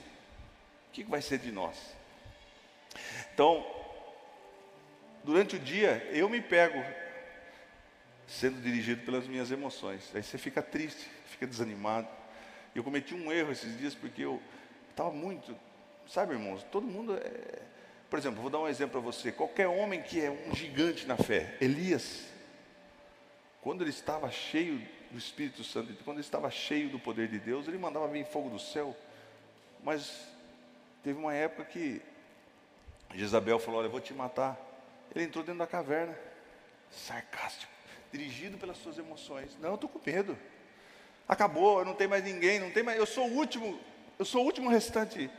O 0.89 0.91
que 0.93 1.03
vai 1.03 1.21
ser 1.21 1.39
de 1.39 1.51
nós? 1.51 1.77
Então, 3.33 3.65
durante 5.23 5.55
o 5.55 5.59
dia, 5.59 6.07
eu 6.11 6.29
me 6.29 6.41
pego 6.41 6.83
sendo 8.27 8.61
dirigido 8.61 9.03
pelas 9.03 9.27
minhas 9.27 9.51
emoções. 9.51 10.11
Aí 10.13 10.23
você 10.23 10.37
fica 10.37 10.61
triste, 10.61 11.07
fica 11.25 11.45
desanimado. 11.45 12.07
Eu 12.75 12.83
cometi 12.83 13.13
um 13.13 13.31
erro 13.31 13.51
esses 13.51 13.77
dias 13.77 13.93
porque 13.93 14.23
eu 14.23 14.41
estava 14.89 15.11
muito, 15.11 15.55
sabe, 16.07 16.33
irmãos? 16.33 16.63
Todo 16.71 16.85
mundo 16.85 17.15
é. 17.15 17.61
Por 18.09 18.19
exemplo, 18.19 18.41
vou 18.41 18.49
dar 18.49 18.59
um 18.59 18.67
exemplo 18.67 19.01
para 19.01 19.01
você. 19.01 19.31
Qualquer 19.31 19.67
homem 19.67 20.01
que 20.01 20.21
é 20.21 20.29
um 20.29 20.53
gigante 20.55 21.07
na 21.07 21.17
fé, 21.17 21.57
Elias, 21.59 22.25
quando 23.61 23.81
ele 23.81 23.89
estava 23.89 24.29
cheio 24.29 24.79
do 25.09 25.17
Espírito 25.17 25.63
Santo, 25.63 25.91
quando 26.03 26.17
ele 26.17 26.25
estava 26.25 26.51
cheio 26.51 26.89
do 26.89 26.99
poder 26.99 27.27
de 27.27 27.39
Deus, 27.39 27.67
ele 27.67 27.77
mandava 27.77 28.07
vir 28.07 28.25
fogo 28.25 28.49
do 28.49 28.59
céu 28.59 28.95
mas 29.83 30.25
teve 31.03 31.19
uma 31.19 31.33
época 31.33 31.65
que 31.65 32.01
Jezabel 33.13 33.59
falou: 33.59 33.79
Olha, 33.79 33.87
eu 33.87 33.91
vou 33.91 34.01
te 34.01 34.13
matar. 34.13 34.57
Ele 35.13 35.25
entrou 35.25 35.43
dentro 35.43 35.59
da 35.59 35.67
caverna, 35.67 36.17
sarcástico, 36.89 37.71
dirigido 38.11 38.57
pelas 38.57 38.77
suas 38.77 38.97
emoções. 38.97 39.55
Não, 39.59 39.69
eu 39.69 39.75
estou 39.75 39.89
com 39.89 39.99
medo. 40.03 40.37
Acabou, 41.27 41.79
eu 41.79 41.85
não 41.85 41.93
tenho 41.93 42.09
mais 42.09 42.23
ninguém, 42.23 42.59
não 42.59 42.71
tem 42.71 42.83
mais, 42.83 42.97
eu 42.97 43.05
sou 43.05 43.27
o 43.29 43.33
último, 43.33 43.79
eu 44.17 44.25
sou 44.25 44.41
o 44.41 44.45
último 44.45 44.69
restante 44.69 45.29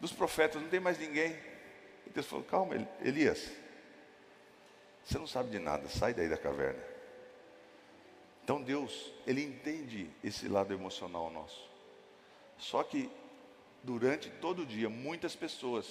dos 0.00 0.12
profetas, 0.12 0.60
não 0.60 0.68
tem 0.68 0.80
mais 0.80 0.98
ninguém. 0.98 1.38
E 2.06 2.10
Deus 2.10 2.26
falou: 2.26 2.44
Calma, 2.44 2.88
Elias, 3.02 3.50
você 5.04 5.18
não 5.18 5.26
sabe 5.26 5.50
de 5.50 5.58
nada, 5.58 5.88
sai 5.88 6.14
daí 6.14 6.28
da 6.28 6.36
caverna. 6.36 6.82
Então 8.42 8.62
Deus, 8.62 9.12
Ele 9.26 9.44
entende 9.44 10.10
esse 10.24 10.48
lado 10.48 10.72
emocional 10.72 11.30
nosso. 11.30 11.68
Só 12.58 12.82
que 12.82 13.10
durante 13.82 14.28
todo 14.28 14.62
o 14.62 14.66
dia. 14.66 14.88
Muitas 14.88 15.34
pessoas 15.34 15.86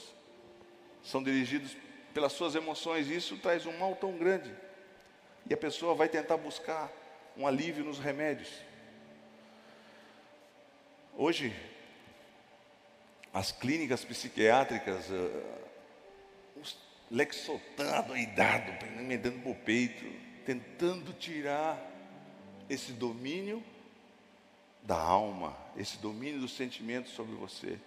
são 1.04 1.24
dirigidas 1.24 1.76
pelas 2.14 2.34
suas 2.34 2.56
emoções, 2.56 3.08
e 3.08 3.16
isso 3.16 3.38
traz 3.38 3.66
um 3.66 3.78
mal 3.78 3.96
tão 3.96 4.18
grande. 4.18 4.54
E 5.50 5.54
a 5.54 5.58
pessoa 5.58 5.96
vai 5.96 6.10
tentar 6.10 6.38
buscar 6.38 6.92
um 7.38 7.48
alívio 7.48 7.84
nos 7.84 8.00
remédios. 8.00 8.50
Hoje, 11.16 11.54
as 13.34 13.52
clínicas 13.52 14.04
psiquiátricas, 14.04 15.10
uh, 15.10 15.44
os 16.56 16.78
Lexotan 17.12 17.92
adoidado, 17.92 18.72
emendando 19.00 19.40
para 19.40 19.52
o 19.52 19.56
peito, 19.56 20.06
tentando 20.46 21.12
tirar 21.14 21.84
esse 22.70 22.92
domínio 22.92 23.64
da 24.84 24.98
alma, 24.98 25.56
esse 25.78 25.98
domínio 25.98 26.42
dos 26.42 26.56
sentimentos 26.56 27.14
sobre 27.14 27.36
você. 27.36 27.80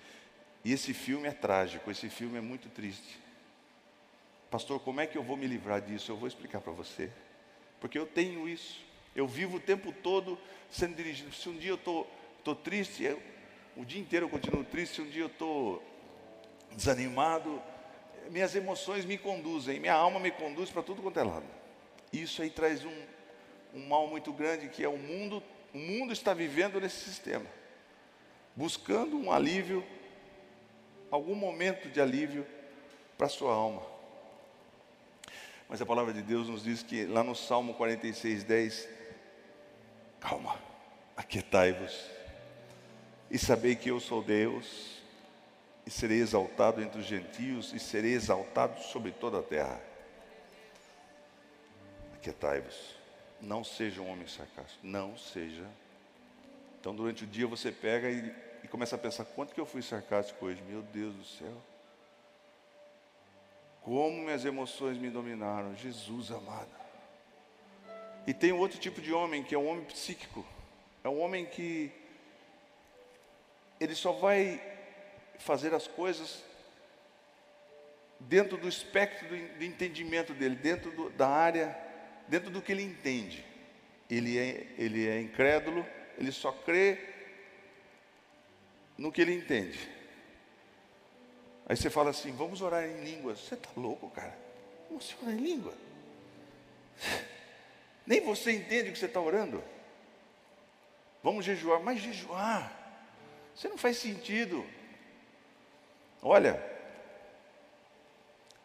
E 0.65 0.73
esse 0.73 0.95
filme 0.95 1.27
é 1.27 1.33
trágico, 1.33 1.91
esse 1.91 2.09
filme 2.09 2.39
é 2.39 2.41
muito 2.41 2.69
triste. 2.69 3.19
Pastor, 4.51 4.79
como 4.81 5.01
é 5.01 5.07
que 5.07 5.17
eu 5.17 5.23
vou 5.23 5.37
me 5.37 5.47
livrar 5.47 5.81
disso? 5.81 6.13
Eu 6.13 6.17
vou 6.17 6.29
explicar 6.29 6.61
para 6.61 6.73
você. 6.73 7.11
Porque 7.81 7.99
eu 7.99 8.07
tenho 8.07 8.49
isso. 8.49 8.81
Eu 9.17 9.27
vivo 9.27 9.57
o 9.57 9.61
tempo 9.61 9.93
todo 9.93 10.39
sendo 10.71 10.95
dirigido. 10.95 11.35
Se 11.35 11.49
um 11.49 11.57
dia 11.57 11.71
eu 11.71 11.77
estou 11.77 12.05
tô, 12.45 12.55
tô 12.55 12.61
triste, 12.61 13.03
eu, 13.03 13.21
o 13.77 13.85
dia 13.85 14.01
inteiro 14.01 14.27
eu 14.27 14.31
continuo 14.31 14.65
triste. 14.65 14.97
Se 14.97 15.03
um 15.03 15.09
dia 15.09 15.23
eu 15.23 15.27
estou 15.27 15.83
desanimado, 16.71 17.61
minhas 18.31 18.55
emoções 18.55 19.05
me 19.05 19.19
conduzem, 19.19 19.81
minha 19.81 19.95
alma 19.95 20.21
me 20.21 20.31
conduz 20.31 20.71
para 20.71 20.83
tudo 20.83 21.03
quanto 21.03 21.19
é 21.19 21.25
lado. 21.25 21.47
Isso 22.13 22.43
aí 22.43 22.51
traz 22.51 22.85
um, 22.85 23.03
um 23.75 23.87
mal 23.89 24.07
muito 24.07 24.33
grande 24.33 24.69
que 24.69 24.85
é 24.85 24.89
o 24.89 24.99
mundo 24.99 25.43
o 25.73 25.79
mundo 25.79 26.13
está 26.13 26.35
vivendo 26.35 26.81
nesse 26.81 27.05
sistema, 27.05 27.47
buscando 28.55 29.17
um 29.17 29.33
alívio, 29.33 29.85
algum 31.11 31.35
momento 31.35 31.89
de 31.89 32.01
alívio 32.01 32.47
para 33.17 33.27
a 33.27 33.31
sua 33.31 33.53
alma. 33.53 33.83
Mas 35.69 35.81
a 35.81 35.87
palavra 35.87 36.13
de 36.13 36.23
Deus 36.23 36.49
nos 36.49 36.63
diz 36.63 36.83
que 36.83 37.07
lá 37.07 37.25
no 37.25 37.35
Salmo 37.35 37.73
46, 37.75 38.45
10, 38.45 38.89
calma, 40.21 40.61
aquietai-vos 41.17 42.11
e 43.31 43.39
sabei 43.39 43.75
que 43.75 43.91
eu 43.91 43.99
sou 43.99 44.23
Deus 44.23 45.01
e 45.87 45.91
serei 45.91 46.21
exaltado 46.21 46.83
entre 46.83 47.01
os 47.01 47.07
gentios 47.07 47.73
e 47.73 47.79
serei 47.79 48.13
exaltado 48.13 48.81
sobre 48.83 49.11
toda 49.11 49.39
a 49.39 49.43
terra. 49.43 49.81
Aquietai-vos. 52.15 53.02
Não 53.43 53.65
seja 53.65 54.01
um 54.01 54.09
homem 54.09 54.29
sarcástico. 54.29 54.87
Não 54.87 55.19
seja. 55.19 55.67
Então, 56.81 56.95
durante 56.95 57.25
o 57.25 57.27
dia 57.27 57.47
você 57.47 57.73
pega 57.73 58.09
e, 58.09 58.33
e 58.63 58.69
começa 58.69 58.95
a 58.95 58.99
pensar: 58.99 59.25
quanto 59.25 59.53
que 59.53 59.61
eu 59.61 59.67
fui 59.67 59.83
sarcástico 59.83 60.47
hoje? 60.47 60.63
Meu 60.63 60.81
Deus 60.81 61.13
do 61.15 61.25
céu. 61.25 61.57
Como 63.83 64.23
minhas 64.23 64.45
emoções 64.45 64.97
me 64.97 65.11
dominaram. 65.11 65.75
Jesus 65.75 66.31
amado. 66.31 66.71
E 68.29 68.33
tem 68.33 68.53
outro 68.53 68.79
tipo 68.79 69.01
de 69.01 69.13
homem, 69.13 69.43
que 69.43 69.57
é 69.57 69.59
um 69.59 69.67
homem 69.67 69.85
psíquico. 69.87 70.47
É 71.03 71.09
um 71.09 71.21
homem 71.21 71.45
que 71.45 71.91
ele 73.81 73.97
só 73.97 74.13
vai 74.13 74.63
fazer 75.41 75.75
as 75.75 75.89
coisas 75.89 76.45
dentro 78.21 78.57
do 78.57 78.69
espectro 78.69 79.27
de 79.59 79.67
entendimento 79.67 80.33
dele, 80.33 80.55
dentro 80.55 80.93
do, 80.93 81.11
da 81.11 81.29
área 81.29 81.92
dentro 82.33 82.49
do 82.49 82.63
que 82.63 82.73
ele 82.73 82.83
entende. 82.83 83.45
Ele 84.09 84.39
é, 84.39 84.67
ele 84.79 85.07
é 85.07 85.21
incrédulo, 85.21 85.87
ele 86.17 86.33
só 86.33 86.51
crê 86.51 86.99
no 88.97 89.13
que 89.13 89.21
ele 89.21 89.35
entende. 89.35 89.79
Aí 91.67 91.77
você 91.77 91.91
fala 91.91 92.09
assim: 92.09 92.33
vamos 92.33 92.63
orar 92.63 92.85
em 92.85 93.05
línguas. 93.05 93.39
Você 93.39 93.55
está 93.55 93.69
louco, 93.77 94.09
cara? 94.11 94.35
Vamos 94.89 95.15
orar 95.21 95.35
em 95.35 95.41
língua? 95.43 95.75
Nem 98.07 98.23
você 98.23 98.53
entende 98.53 98.89
o 98.89 98.93
que 98.95 98.99
você 98.99 99.05
está 99.05 99.21
orando. 99.21 99.63
Vamos 101.23 101.45
jejuar, 101.45 101.81
mas 101.81 102.01
jejuar, 102.01 102.73
você 103.55 103.69
não 103.69 103.77
faz 103.77 103.99
sentido. 103.99 104.65
Olha, 106.23 106.61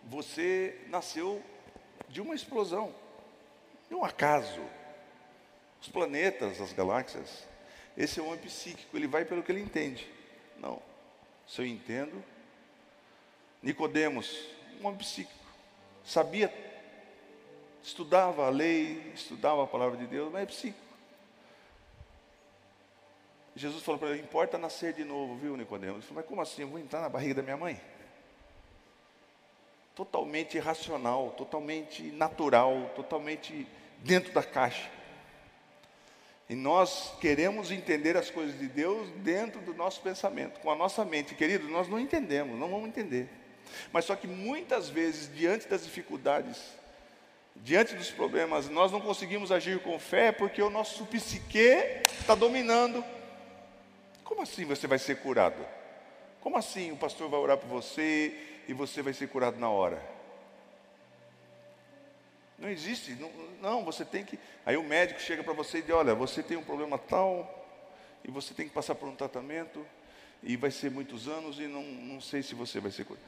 você 0.03 0.79
nasceu 0.88 1.43
de 2.07 2.21
uma 2.21 2.33
explosão. 2.33 3.06
É 3.89 3.96
um 3.96 4.03
acaso. 4.03 4.62
Os 5.82 5.88
planetas, 5.88 6.60
as 6.60 6.74
galáxias, 6.74 7.48
esse 7.96 8.20
é 8.20 8.24
um 8.24 8.27
homem 8.27 8.39
psíquico, 8.39 8.96
ele 8.96 9.08
vai 9.08 9.25
pelo 9.25 9.44
que 9.44 9.51
ele 9.51 9.62
entende. 9.62 10.08
Não. 10.58 10.82
Se 11.48 11.62
eu 11.62 11.65
entendo, 11.65 12.24
Nicodemos, 13.62 14.48
um 14.82 14.88
homem 14.88 14.98
psíquico, 14.98 15.46
sabia, 16.03 16.53
estudava 17.82 18.46
a 18.46 18.50
lei, 18.50 19.12
estudava 19.15 19.63
a 19.63 19.67
palavra 19.67 19.98
de 19.98 20.06
Deus, 20.08 20.32
mas 20.32 20.44
é 20.44 20.46
psíquico. 20.46 20.88
Jesus 23.56 23.84
falou 23.84 23.98
para 23.98 24.10
ele, 24.10 24.22
importa 24.22 24.58
nascer 24.58 24.94
de 24.94 25.03
novo, 25.03 25.36
viu, 25.38 25.58
Nicodemos? 25.58 25.98
Ele 25.98 26.06
falou, 26.06 26.22
mas 26.22 26.29
como 26.29 26.41
assim? 26.41 26.62
Eu 26.62 26.67
vou 26.67 26.79
entrar 26.79 27.01
na 27.01 27.10
barriga 27.10 27.36
da 27.36 27.41
minha 27.41 27.58
mãe? 27.58 27.82
Totalmente 29.97 30.55
irracional, 30.55 31.31
totalmente 31.31 32.03
natural, 32.03 32.91
totalmente 32.95 33.67
dentro 34.03 34.31
da 34.31 34.43
caixa. 34.43 34.87
E 36.47 36.53
nós 36.53 37.13
queremos 37.19 37.71
entender 37.71 38.15
as 38.15 38.29
coisas 38.29 38.57
de 38.59 38.67
Deus 38.67 39.09
dentro 39.23 39.59
do 39.59 39.73
nosso 39.73 39.99
pensamento, 40.01 40.59
com 40.59 40.71
a 40.71 40.75
nossa 40.75 41.03
mente. 41.03 41.33
Querido, 41.33 41.67
nós 41.67 41.89
não 41.89 41.99
entendemos, 41.99 42.57
não 42.59 42.69
vamos 42.69 42.87
entender. 42.87 43.27
Mas 43.91 44.05
só 44.05 44.15
que 44.15 44.27
muitas 44.27 44.87
vezes, 44.87 45.35
diante 45.35 45.67
das 45.67 45.83
dificuldades, 45.83 46.61
diante 47.55 47.95
dos 47.95 48.11
problemas, 48.11 48.69
nós 48.69 48.91
não 48.91 49.01
conseguimos 49.01 49.51
agir 49.51 49.79
com 49.79 49.97
fé 49.97 50.31
porque 50.31 50.61
o 50.61 50.69
nosso 50.69 51.07
psique 51.07 51.73
está 52.19 52.35
dominando. 52.35 53.03
Como 54.23 54.43
assim 54.43 54.63
você 54.63 54.85
vai 54.85 54.99
ser 54.99 55.17
curado? 55.17 55.65
Como 56.39 56.55
assim 56.55 56.91
o 56.91 56.97
pastor 56.97 57.29
vai 57.29 57.39
orar 57.39 57.57
por 57.57 57.67
você 57.67 58.56
e 58.67 58.74
você 58.74 59.01
vai 59.01 59.13
ser 59.13 59.27
curado 59.29 59.57
na 59.57 59.69
hora? 59.69 60.01
Não 62.57 62.69
existe, 62.69 63.12
não, 63.13 63.31
não 63.62 63.86
você 63.86 64.03
tem 64.03 64.25
que. 64.25 64.39
Aí 64.65 64.75
o 64.75 64.83
médico 64.83 65.19
chega 65.21 65.43
para 65.43 65.53
você 65.53 65.77
e 65.77 65.81
diz: 65.81 65.91
Olha, 65.91 66.15
você 66.15 66.41
tem 66.41 66.57
um 66.57 66.63
problema 66.63 66.97
tal, 66.97 67.65
e 68.24 68.31
você 68.31 68.53
tem 68.53 68.67
que 68.67 68.74
passar 68.74 68.95
por 68.95 69.07
um 69.07 69.15
tratamento, 69.15 69.86
e 70.41 70.57
vai 70.57 70.71
ser 70.71 70.89
muitos 70.89 71.27
anos, 71.27 71.59
e 71.59 71.67
não, 71.67 71.83
não 71.83 72.19
sei 72.19 72.41
se 72.41 72.55
você 72.55 72.79
vai 72.79 72.91
ser 72.91 73.05
curado. 73.05 73.25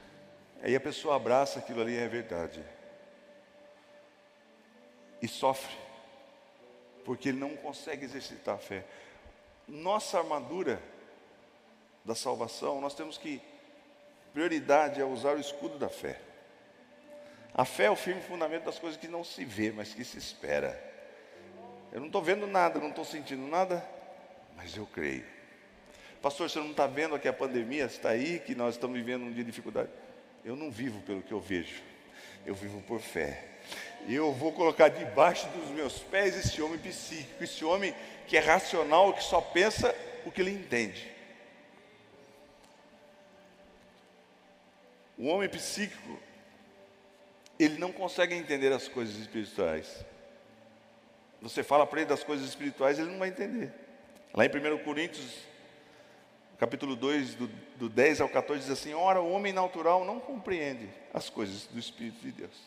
Aí 0.62 0.74
a 0.74 0.80
pessoa 0.80 1.16
abraça 1.16 1.58
aquilo 1.58 1.80
ali, 1.80 1.96
é 1.96 2.08
verdade. 2.08 2.62
E 5.22 5.28
sofre, 5.28 5.74
porque 7.04 7.28
ele 7.28 7.38
não 7.38 7.56
consegue 7.56 8.04
exercitar 8.04 8.56
a 8.56 8.58
fé. 8.58 8.84
Nossa 9.66 10.18
armadura 10.18 10.82
da 12.04 12.14
salvação, 12.14 12.80
nós 12.80 12.94
temos 12.94 13.16
que, 13.16 13.40
prioridade 14.32 15.00
é 15.00 15.04
usar 15.04 15.36
o 15.36 15.40
escudo 15.40 15.78
da 15.78 15.88
fé. 15.88 16.18
A 17.54 17.64
fé 17.64 17.84
é 17.84 17.90
o 17.90 17.96
firme 17.96 18.22
fundamento 18.22 18.64
das 18.64 18.78
coisas 18.78 18.98
que 18.98 19.08
não 19.08 19.24
se 19.24 19.44
vê, 19.44 19.72
mas 19.72 19.92
que 19.92 20.04
se 20.04 20.18
espera. 20.18 20.80
Eu 21.92 22.00
não 22.00 22.06
estou 22.06 22.22
vendo 22.22 22.46
nada, 22.46 22.78
não 22.78 22.90
estou 22.90 23.04
sentindo 23.04 23.46
nada, 23.48 23.84
mas 24.56 24.76
eu 24.76 24.86
creio. 24.86 25.24
Pastor, 26.22 26.48
você 26.48 26.58
não 26.58 26.70
está 26.70 26.86
vendo 26.86 27.18
que 27.18 27.26
a 27.26 27.32
pandemia 27.32 27.84
está 27.84 28.10
aí, 28.10 28.38
que 28.38 28.54
nós 28.54 28.74
estamos 28.74 28.96
vivendo 28.96 29.22
um 29.22 29.32
dia 29.32 29.42
de 29.42 29.50
dificuldade? 29.50 29.90
Eu 30.44 30.54
não 30.54 30.70
vivo 30.70 31.00
pelo 31.02 31.22
que 31.22 31.32
eu 31.32 31.40
vejo, 31.40 31.82
eu 32.46 32.54
vivo 32.54 32.80
por 32.82 33.00
fé. 33.00 33.44
Eu 34.08 34.32
vou 34.32 34.52
colocar 34.52 34.88
debaixo 34.88 35.48
dos 35.48 35.70
meus 35.70 35.98
pés 35.98 36.36
esse 36.36 36.62
homem 36.62 36.78
psíquico, 36.78 37.42
esse 37.42 37.64
homem 37.64 37.94
que 38.26 38.36
é 38.36 38.40
racional, 38.40 39.12
que 39.12 39.22
só 39.22 39.40
pensa 39.40 39.94
o 40.24 40.30
que 40.30 40.40
ele 40.40 40.52
entende. 40.52 41.10
O 45.20 45.26
homem 45.26 45.50
psíquico, 45.50 46.18
ele 47.58 47.76
não 47.76 47.92
consegue 47.92 48.34
entender 48.34 48.72
as 48.72 48.88
coisas 48.88 49.16
espirituais. 49.16 50.02
Você 51.42 51.62
fala 51.62 51.86
para 51.86 52.00
ele 52.00 52.08
das 52.08 52.24
coisas 52.24 52.48
espirituais, 52.48 52.98
ele 52.98 53.10
não 53.10 53.18
vai 53.18 53.28
entender. 53.28 53.70
Lá 54.32 54.46
em 54.46 54.48
1 54.48 54.82
Coríntios, 54.82 55.40
capítulo 56.58 56.96
2, 56.96 57.34
do, 57.34 57.48
do 57.76 57.90
10 57.90 58.22
ao 58.22 58.30
14, 58.30 58.62
diz 58.62 58.70
assim: 58.70 58.94
Ora, 58.94 59.20
o 59.20 59.30
homem 59.30 59.52
natural 59.52 60.06
não 60.06 60.18
compreende 60.18 60.88
as 61.12 61.28
coisas 61.28 61.66
do 61.66 61.78
Espírito 61.78 62.22
de 62.22 62.32
Deus. 62.32 62.58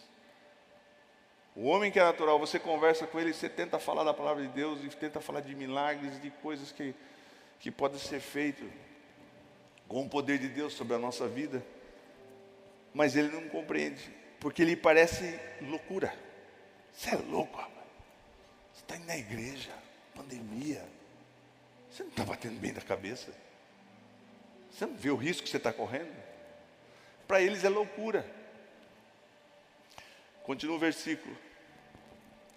O 1.55 1.65
homem 1.65 1.91
que 1.91 1.99
é 1.99 2.03
natural, 2.03 2.37
você 2.37 2.59
conversa 2.59 3.07
com 3.07 3.19
ele, 3.19 3.33
você 3.33 3.49
tenta 3.49 3.79
falar 3.79 4.03
da 4.03 4.13
palavra 4.13 4.43
de 4.43 4.49
Deus 4.49 4.83
e 4.83 4.89
tenta 4.89 5.19
falar 5.19 5.41
de 5.41 5.55
milagres, 5.55 6.21
de 6.21 6.29
coisas 6.29 6.71
que, 6.71 6.93
que 7.59 7.71
podem 7.71 7.97
ser 7.97 8.19
feitas 8.19 8.69
com 9.87 10.03
o 10.03 10.09
poder 10.09 10.37
de 10.37 10.49
Deus 10.49 10.73
sobre 10.73 10.93
a 10.93 10.99
nossa 10.99 11.27
vida, 11.27 11.65
mas 12.93 13.15
ele 13.15 13.29
não 13.29 13.49
compreende, 13.49 14.11
porque 14.39 14.63
lhe 14.63 14.75
parece 14.75 15.39
loucura. 15.61 16.13
Você 16.91 17.15
é 17.15 17.17
louco, 17.17 17.57
rapaz. 17.57 17.87
Você 18.73 18.81
está 18.81 18.95
indo 18.95 19.05
na 19.05 19.17
igreja, 19.17 19.71
pandemia. 20.15 20.83
Você 21.89 22.03
não 22.03 22.09
está 22.09 22.23
batendo 22.23 22.59
bem 22.59 22.73
da 22.73 22.81
cabeça. 22.81 23.33
Você 24.71 24.85
não 24.85 24.95
vê 24.95 25.09
o 25.09 25.15
risco 25.15 25.43
que 25.43 25.49
você 25.49 25.57
está 25.57 25.71
correndo? 25.71 26.13
Para 27.27 27.41
eles 27.41 27.63
é 27.63 27.69
loucura. 27.69 28.25
Continua 30.43 30.75
o 30.75 30.79
versículo. 30.79 31.35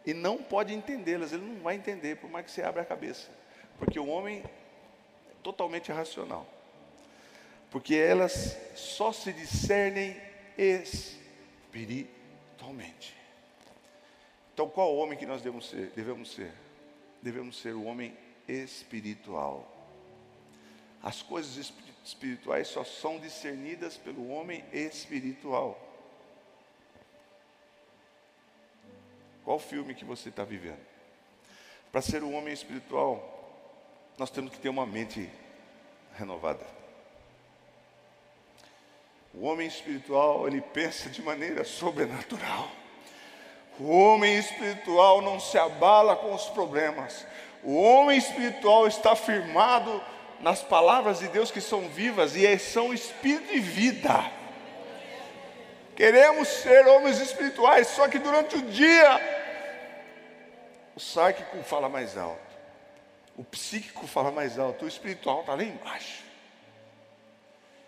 E 0.05 0.15
não 0.15 0.39
pode 0.39 0.73
entendê-las, 0.73 1.33
ele 1.33 1.45
não 1.45 1.63
vai 1.63 1.75
entender, 1.75 2.17
por 2.17 2.31
mais 2.31 2.47
que 2.47 2.53
você 2.53 2.63
abra 2.63 2.83
a 2.83 2.85
cabeça. 2.85 3.29
Porque 3.79 3.99
o 3.99 4.07
homem 4.07 4.43
é 5.31 5.33
totalmente 5.43 5.93
racional. 5.93 6.47
Porque 7.71 7.95
elas 7.95 8.57
só 8.75 9.13
se 9.13 9.33
discernem 9.33 10.17
espiritualmente. 10.57 13.15
Então, 14.55 14.69
qual 14.69 14.95
homem 14.97 15.19
que 15.19 15.27
nós 15.27 15.43
devemos 15.43 15.69
ser? 15.69 15.91
Devemos 15.95 16.33
ser, 16.33 16.53
devemos 17.21 17.61
ser 17.61 17.75
o 17.75 17.85
homem 17.85 18.17
espiritual. 18.49 19.73
As 21.03 21.23
coisas 21.23 21.73
espirituais 22.05 22.69
só 22.69 22.85
são 22.85 23.19
discernidas 23.19 23.97
pelo 23.97 24.29
homem 24.29 24.65
espiritual. 24.73 25.81
Qual 29.45 29.59
filme 29.59 29.95
que 29.95 30.05
você 30.05 30.31
está 30.31 30.43
vivendo? 30.43 30.85
Para 31.93 32.03
ser 32.03 32.25
um 32.25 32.35
homem 32.35 32.53
espiritual, 32.53 33.33
nós 34.19 34.31
temos 34.31 34.53
que 34.53 34.59
ter 34.59 34.69
uma 34.69 34.85
mente 34.85 35.31
renovada. 36.17 36.76
O 39.39 39.47
homem 39.47 39.69
espiritual, 39.69 40.49
ele 40.49 40.63
pensa 40.63 41.11
de 41.11 41.21
maneira 41.21 41.63
sobrenatural. 41.63 42.71
O 43.79 43.91
homem 43.91 44.39
espiritual 44.39 45.21
não 45.21 45.39
se 45.39 45.59
abala 45.59 46.17
com 46.17 46.35
os 46.35 46.47
problemas. 46.47 47.27
O 47.63 47.79
homem 47.79 48.17
espiritual 48.17 48.87
está 48.87 49.15
firmado 49.15 50.03
nas 50.41 50.63
palavras 50.63 51.19
de 51.19 51.29
Deus 51.29 51.51
que 51.51 51.61
são 51.61 51.87
vivas 51.89 52.35
e 52.35 52.59
são 52.59 52.95
espírito 52.95 53.53
e 53.53 53.61
vida. 53.61 54.33
Queremos 55.95 56.49
ser 56.49 56.87
homens 56.87 57.21
espirituais, 57.21 57.89
só 57.89 58.09
que 58.09 58.19
durante 58.19 58.57
o 58.57 58.63
dia 58.63 59.21
o 60.95 61.01
sárquico 61.01 61.63
fala 61.63 61.91
mais 61.91 62.17
alto, 62.17 62.41
o 63.37 63.45
psíquico 63.45 64.07
fala 64.07 64.31
mais 64.31 64.59
alto, 64.59 64.87
o 64.87 64.89
espiritual 64.89 65.41
está 65.41 65.55
lá 65.55 65.63
embaixo. 65.63 66.26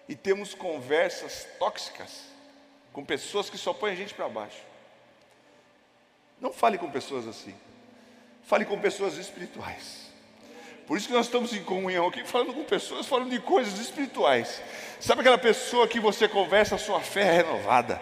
E 0.08 0.16
temos 0.16 0.54
conversas 0.54 1.46
tóxicas 1.58 2.22
com 2.92 3.04
pessoas 3.04 3.50
que 3.50 3.58
só 3.58 3.74
põem 3.74 3.92
a 3.92 3.96
gente 3.96 4.14
para 4.14 4.28
baixo. 4.28 4.62
Não 6.40 6.52
fale 6.52 6.78
com 6.78 6.90
pessoas 6.90 7.26
assim. 7.26 7.54
Fale 8.44 8.64
com 8.64 8.80
pessoas 8.80 9.16
espirituais. 9.16 10.08
Por 10.86 10.96
isso 10.96 11.06
que 11.06 11.12
nós 11.12 11.26
estamos 11.26 11.52
em 11.52 11.62
comunhão 11.62 12.08
aqui, 12.08 12.24
falando 12.24 12.54
com 12.54 12.64
pessoas, 12.64 13.06
falando 13.06 13.28
de 13.28 13.38
coisas 13.40 13.78
espirituais. 13.78 14.62
Sabe 14.98 15.20
aquela 15.20 15.36
pessoa 15.36 15.86
que 15.86 16.00
você 16.00 16.26
conversa, 16.26 16.76
a 16.76 16.78
sua 16.78 17.00
fé 17.00 17.22
é 17.22 17.32
renovada. 17.32 18.00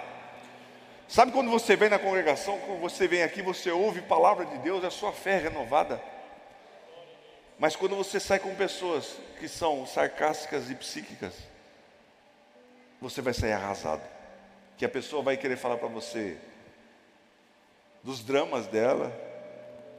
Sabe 1.08 1.32
quando 1.32 1.50
você 1.50 1.74
vem 1.74 1.88
na 1.88 1.98
congregação, 1.98 2.58
quando 2.60 2.80
você 2.80 3.08
vem 3.08 3.24
aqui, 3.24 3.42
você 3.42 3.72
ouve 3.72 4.02
palavra 4.02 4.46
de 4.46 4.58
Deus, 4.58 4.84
a 4.84 4.90
sua 4.90 5.12
fé 5.12 5.32
é 5.32 5.38
renovada. 5.38 6.00
Mas 7.58 7.74
quando 7.74 7.96
você 7.96 8.20
sai 8.20 8.38
com 8.38 8.54
pessoas 8.54 9.16
que 9.40 9.48
são 9.48 9.84
sarcásticas 9.86 10.70
e 10.70 10.74
psíquicas, 10.76 11.34
você 13.08 13.22
vai 13.22 13.32
sair 13.32 13.52
arrasado. 13.52 14.02
Que 14.76 14.84
a 14.84 14.88
pessoa 14.88 15.22
vai 15.22 15.36
querer 15.36 15.56
falar 15.56 15.76
para 15.76 15.88
você 15.88 16.36
dos 18.02 18.22
dramas 18.22 18.66
dela, 18.66 19.12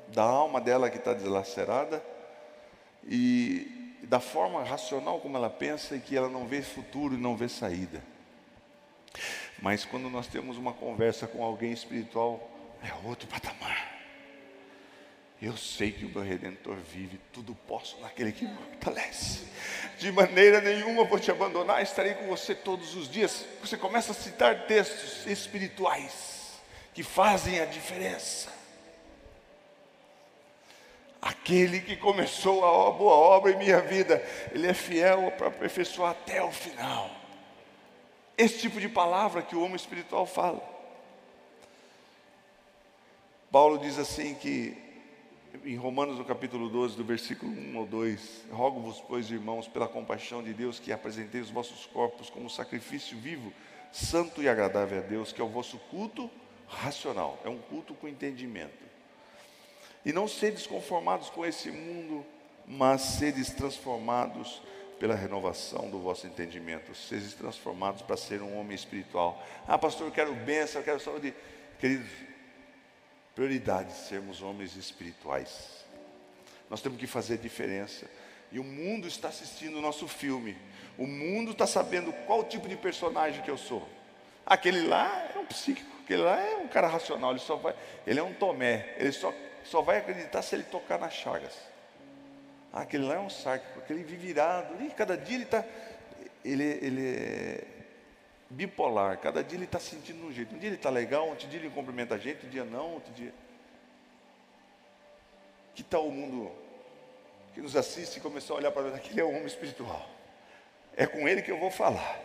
da 0.09 0.23
alma 0.23 0.61
dela 0.61 0.89
que 0.89 0.97
está 0.97 1.13
deslacerada 1.13 2.03
e 3.05 3.97
da 4.03 4.19
forma 4.19 4.63
racional 4.63 5.19
como 5.19 5.35
ela 5.35 5.49
pensa 5.49 5.95
e 5.95 5.99
que 5.99 6.15
ela 6.15 6.29
não 6.29 6.47
vê 6.47 6.61
futuro 6.61 7.15
e 7.15 7.17
não 7.17 7.35
vê 7.35 7.49
saída. 7.49 8.01
Mas 9.61 9.83
quando 9.83 10.09
nós 10.09 10.27
temos 10.27 10.57
uma 10.57 10.73
conversa 10.73 11.27
com 11.27 11.43
alguém 11.43 11.71
espiritual, 11.71 12.49
é 12.83 13.07
outro 13.07 13.27
patamar. 13.27 13.96
Eu 15.39 15.55
sei 15.55 15.91
que 15.91 16.03
o 16.03 16.09
meu 16.09 16.23
redentor 16.23 16.77
vive, 16.77 17.19
tudo 17.31 17.53
posso 17.67 17.99
naquele 17.99 18.31
que 18.31 18.45
me 18.45 18.55
fortalece. 18.55 19.45
De 19.99 20.11
maneira 20.11 20.59
nenhuma 20.61 21.03
vou 21.03 21.19
te 21.19 21.29
abandonar, 21.29 21.81
estarei 21.83 22.15
com 22.15 22.25
você 22.27 22.55
todos 22.55 22.95
os 22.95 23.07
dias. 23.07 23.45
Você 23.61 23.77
começa 23.77 24.13
a 24.13 24.15
citar 24.15 24.65
textos 24.65 25.27
espirituais 25.27 26.53
que 26.91 27.03
fazem 27.03 27.59
a 27.59 27.65
diferença. 27.65 28.51
Aquele 31.21 31.81
que 31.81 31.95
começou 31.95 32.65
a 32.65 32.91
boa 32.91 33.13
obra 33.13 33.51
em 33.51 33.57
minha 33.57 33.81
vida, 33.81 34.23
ele 34.51 34.65
é 34.65 34.73
fiel 34.73 35.31
para 35.37 35.47
aperfeiçoar 35.47 36.11
até 36.11 36.41
o 36.41 36.51
final. 36.51 37.11
Esse 38.35 38.59
tipo 38.59 38.79
de 38.79 38.89
palavra 38.89 39.43
que 39.43 39.55
o 39.55 39.61
homem 39.61 39.75
espiritual 39.75 40.25
fala. 40.25 40.61
Paulo 43.51 43.77
diz 43.77 43.99
assim 43.99 44.33
que 44.35 44.86
em 45.65 45.75
Romanos 45.75 46.17
no 46.17 46.25
capítulo 46.25 46.69
12, 46.69 46.95
do 46.95 47.03
versículo 47.03 47.51
1 47.51 47.77
ou 47.77 47.85
2, 47.85 48.45
rogo-vos, 48.51 49.01
pois, 49.07 49.29
irmãos, 49.29 49.67
pela 49.67 49.87
compaixão 49.87 50.43
de 50.43 50.53
Deus, 50.53 50.79
que 50.79 50.91
apresentei 50.91 51.41
os 51.41 51.49
vossos 51.49 51.85
corpos 51.85 52.29
como 52.29 52.49
sacrifício 52.49 53.17
vivo, 53.17 53.51
santo 53.91 54.41
e 54.41 54.49
agradável 54.49 54.99
a 54.99 55.01
Deus, 55.01 55.31
que 55.31 55.41
é 55.41 55.43
o 55.43 55.49
vosso 55.49 55.77
culto 55.89 56.29
racional, 56.67 57.39
é 57.45 57.49
um 57.49 57.57
culto 57.57 57.93
com 57.93 58.07
entendimento. 58.07 58.85
E 60.05 60.13
não 60.13 60.27
sedes 60.27 60.65
conformados 60.65 61.29
com 61.29 61.45
esse 61.45 61.71
mundo, 61.71 62.25
mas 62.65 63.01
sedes 63.01 63.49
transformados 63.49 64.61
pela 64.99 65.15
renovação 65.15 65.89
do 65.89 65.99
vosso 65.99 66.27
entendimento. 66.27 66.95
Sedes 66.95 67.33
transformados 67.33 68.01
para 68.01 68.17
ser 68.17 68.41
um 68.41 68.57
homem 68.59 68.75
espiritual. 68.75 69.43
Ah, 69.67 69.77
pastor, 69.77 70.07
eu 70.07 70.11
quero 70.11 70.33
bênção, 70.33 70.81
eu 70.81 70.85
quero 70.85 70.99
saúde. 70.99 71.33
Queridos, 71.79 72.07
prioridade 73.37 73.93
sermos 73.93 74.41
homens 74.41 74.75
espirituais. 74.75 75.85
Nós 76.71 76.81
temos 76.81 76.97
que 76.97 77.05
fazer 77.05 77.37
diferença. 77.37 78.09
E 78.51 78.57
o 78.57 78.63
mundo 78.63 79.07
está 79.07 79.27
assistindo 79.27 79.77
o 79.77 79.81
nosso 79.81 80.07
filme. 80.07 80.57
O 80.97 81.05
mundo 81.05 81.51
está 81.51 81.67
sabendo 81.67 82.11
qual 82.25 82.43
tipo 82.45 82.67
de 82.67 82.75
personagem 82.75 83.43
que 83.43 83.51
eu 83.51 83.57
sou. 83.57 83.87
Aquele 84.43 84.87
lá 84.87 85.29
é 85.35 85.37
um 85.37 85.45
psíquico, 85.45 85.87
aquele 86.03 86.23
lá 86.23 86.41
é 86.41 86.55
um 86.55 86.67
cara 86.67 86.87
racional, 86.87 87.29
ele 87.29 87.39
só 87.39 87.55
vai, 87.57 87.75
ele 88.07 88.19
é 88.19 88.23
um 88.23 88.33
Tomé, 88.33 88.95
ele 88.97 89.11
só, 89.11 89.31
só 89.63 89.83
vai 89.83 89.99
acreditar 89.99 90.41
se 90.41 90.55
ele 90.55 90.63
tocar 90.63 90.97
nas 90.97 91.13
chagas. 91.13 91.53
Ah, 92.73 92.81
aquele 92.81 93.03
lá 93.03 93.15
é 93.15 93.19
um 93.19 93.29
sádico, 93.29 93.77
aquele 93.77 94.03
vive 94.03 94.31
e 94.31 94.89
cada 94.95 95.15
dia 95.15 95.35
ele 95.35 95.43
está, 95.43 95.63
ele, 96.43 96.63
ele 96.63 97.07
é 97.07 97.76
bipolar, 98.49 99.17
cada 99.19 99.43
dia 99.43 99.57
ele 99.57 99.65
está 99.65 99.79
sentindo 99.79 100.25
um 100.25 100.31
jeito. 100.31 100.55
Um 100.55 100.57
dia 100.57 100.69
ele 100.69 100.75
está 100.75 100.89
legal, 100.89 101.27
outro 101.27 101.47
dia 101.47 101.59
ele 101.59 101.69
cumprimenta 101.69 102.15
a 102.15 102.17
gente, 102.17 102.45
um 102.45 102.49
dia 102.49 102.63
não, 102.63 102.93
outro 102.93 103.13
dia. 103.13 103.33
Que 105.75 105.83
tal 105.83 106.07
o 106.07 106.11
mundo 106.11 106.51
que 107.53 107.61
nos 107.61 107.75
assiste 107.75 108.17
e 108.17 108.19
começou 108.19 108.55
a 108.55 108.59
olhar 108.59 108.71
para 108.71 108.83
nós, 108.83 108.95
aquele 108.95 109.21
é 109.21 109.23
o 109.23 109.29
homem 109.29 109.45
espiritual. 109.45 110.07
É 110.95 111.05
com 111.05 111.27
ele 111.27 111.41
que 111.41 111.51
eu 111.51 111.59
vou 111.59 111.69
falar. 111.69 112.19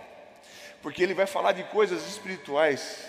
Porque 0.80 1.02
ele 1.02 1.14
vai 1.14 1.26
falar 1.26 1.52
de 1.52 1.64
coisas 1.64 2.06
espirituais 2.08 3.06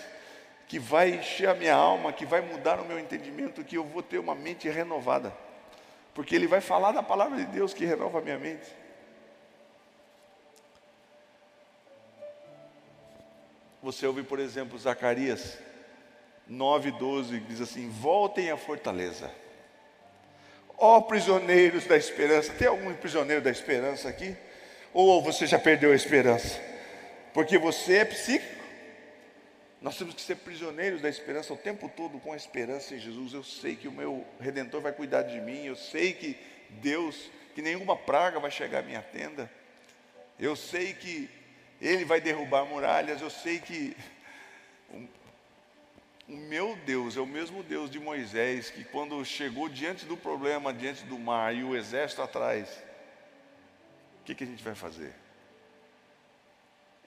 que 0.66 0.78
vai 0.78 1.10
encher 1.10 1.48
a 1.48 1.54
minha 1.54 1.74
alma, 1.74 2.12
que 2.12 2.24
vai 2.24 2.40
mudar 2.40 2.80
o 2.80 2.84
meu 2.84 2.98
entendimento, 2.98 3.64
que 3.64 3.76
eu 3.76 3.84
vou 3.84 4.02
ter 4.02 4.18
uma 4.18 4.34
mente 4.34 4.68
renovada. 4.68 5.32
Porque 6.14 6.34
ele 6.34 6.46
vai 6.46 6.60
falar 6.60 6.92
da 6.92 7.02
palavra 7.02 7.38
de 7.38 7.46
Deus 7.46 7.74
que 7.74 7.84
renova 7.84 8.18
a 8.18 8.22
minha 8.22 8.38
mente. 8.38 8.83
Você 13.84 14.06
ouve, 14.06 14.22
por 14.22 14.38
exemplo, 14.38 14.78
Zacarias 14.78 15.58
9,12, 16.50 17.38
que 17.38 17.48
diz 17.48 17.60
assim: 17.60 17.90
Voltem 17.90 18.50
à 18.50 18.56
fortaleza, 18.56 19.30
ó 20.78 21.02
prisioneiros 21.02 21.84
da 21.84 21.94
esperança. 21.94 22.50
Tem 22.54 22.66
algum 22.66 22.94
prisioneiro 22.94 23.42
da 23.42 23.50
esperança 23.50 24.08
aqui? 24.08 24.34
Ou 24.94 25.20
você 25.20 25.46
já 25.46 25.58
perdeu 25.58 25.92
a 25.92 25.94
esperança? 25.94 26.58
Porque 27.34 27.58
você 27.58 27.98
é 27.98 28.04
psíquico. 28.06 28.64
Nós 29.82 29.98
temos 29.98 30.14
que 30.14 30.22
ser 30.22 30.36
prisioneiros 30.36 31.02
da 31.02 31.10
esperança 31.10 31.52
o 31.52 31.56
tempo 31.58 31.86
todo 31.94 32.18
com 32.18 32.32
a 32.32 32.36
esperança 32.36 32.94
em 32.94 32.98
Jesus. 32.98 33.34
Eu 33.34 33.44
sei 33.44 33.76
que 33.76 33.86
o 33.86 33.92
meu 33.92 34.24
redentor 34.40 34.80
vai 34.80 34.92
cuidar 34.92 35.24
de 35.24 35.38
mim. 35.42 35.66
Eu 35.66 35.76
sei 35.76 36.14
que 36.14 36.38
Deus, 36.70 37.30
que 37.54 37.60
nenhuma 37.60 37.98
praga 37.98 38.40
vai 38.40 38.50
chegar 38.50 38.78
à 38.78 38.82
minha 38.82 39.02
tenda. 39.02 39.50
Eu 40.40 40.56
sei 40.56 40.94
que 40.94 41.43
Ele 41.80 42.04
vai 42.04 42.20
derrubar 42.20 42.64
muralhas. 42.64 43.20
Eu 43.20 43.30
sei 43.30 43.58
que 43.58 43.96
o 46.28 46.32
meu 46.32 46.74
Deus 46.86 47.16
é 47.16 47.20
o 47.20 47.26
mesmo 47.26 47.62
Deus 47.62 47.90
de 47.90 48.00
Moisés, 48.00 48.70
que 48.70 48.82
quando 48.84 49.22
chegou 49.24 49.68
diante 49.68 50.06
do 50.06 50.16
problema, 50.16 50.72
diante 50.72 51.04
do 51.04 51.18
mar 51.18 51.54
e 51.54 51.62
o 51.62 51.76
exército 51.76 52.22
atrás, 52.22 52.70
o 54.20 54.24
que, 54.24 54.34
que 54.34 54.44
a 54.44 54.46
gente 54.46 54.64
vai 54.64 54.74
fazer? 54.74 55.14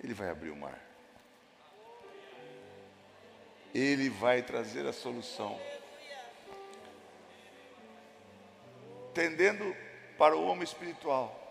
Ele 0.03 0.13
vai 0.13 0.30
abrir 0.30 0.51
o 0.51 0.56
mar. 0.56 0.80
Ele 3.73 4.10
vai 4.10 4.43
trazer 4.43 4.86
a 4.86 4.93
solução. 4.93 5.60
Tendendo 9.13 9.75
para 10.17 10.36
o 10.36 10.45
homem 10.45 10.63
espiritual. 10.63 11.46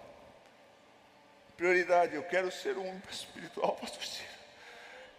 Prioridade, 1.57 2.15
eu 2.15 2.23
quero 2.23 2.51
ser 2.53 2.77
um 2.77 2.87
homem 2.87 3.03
espiritual, 3.11 3.77
pastor 3.81 4.05
Ciro. 4.05 4.37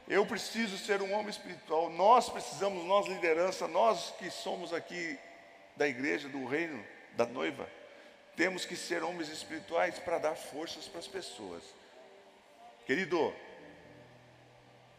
Eu 0.08 0.26
preciso 0.26 0.78
ser 0.78 1.02
um 1.02 1.12
homem 1.14 1.30
espiritual. 1.30 1.90
Nós 1.90 2.30
precisamos, 2.30 2.86
nós 2.86 3.08
liderança, 3.08 3.68
nós 3.68 4.14
que 4.18 4.30
somos 4.30 4.74
aqui 4.74 5.20
da 5.76 5.88
igreja, 5.88 6.30
do 6.30 6.46
reino, 6.46 6.84
da 7.14 7.26
noiva, 7.26 7.68
temos 8.36 8.66
que 8.66 8.76
ser 8.76 9.04
homens 9.04 9.30
espirituais 9.30 10.00
para 10.00 10.18
dar 10.18 10.36
forças 10.36 10.88
para 10.88 11.00
as 11.00 11.08
pessoas. 11.08 11.64
Querido, 12.86 13.34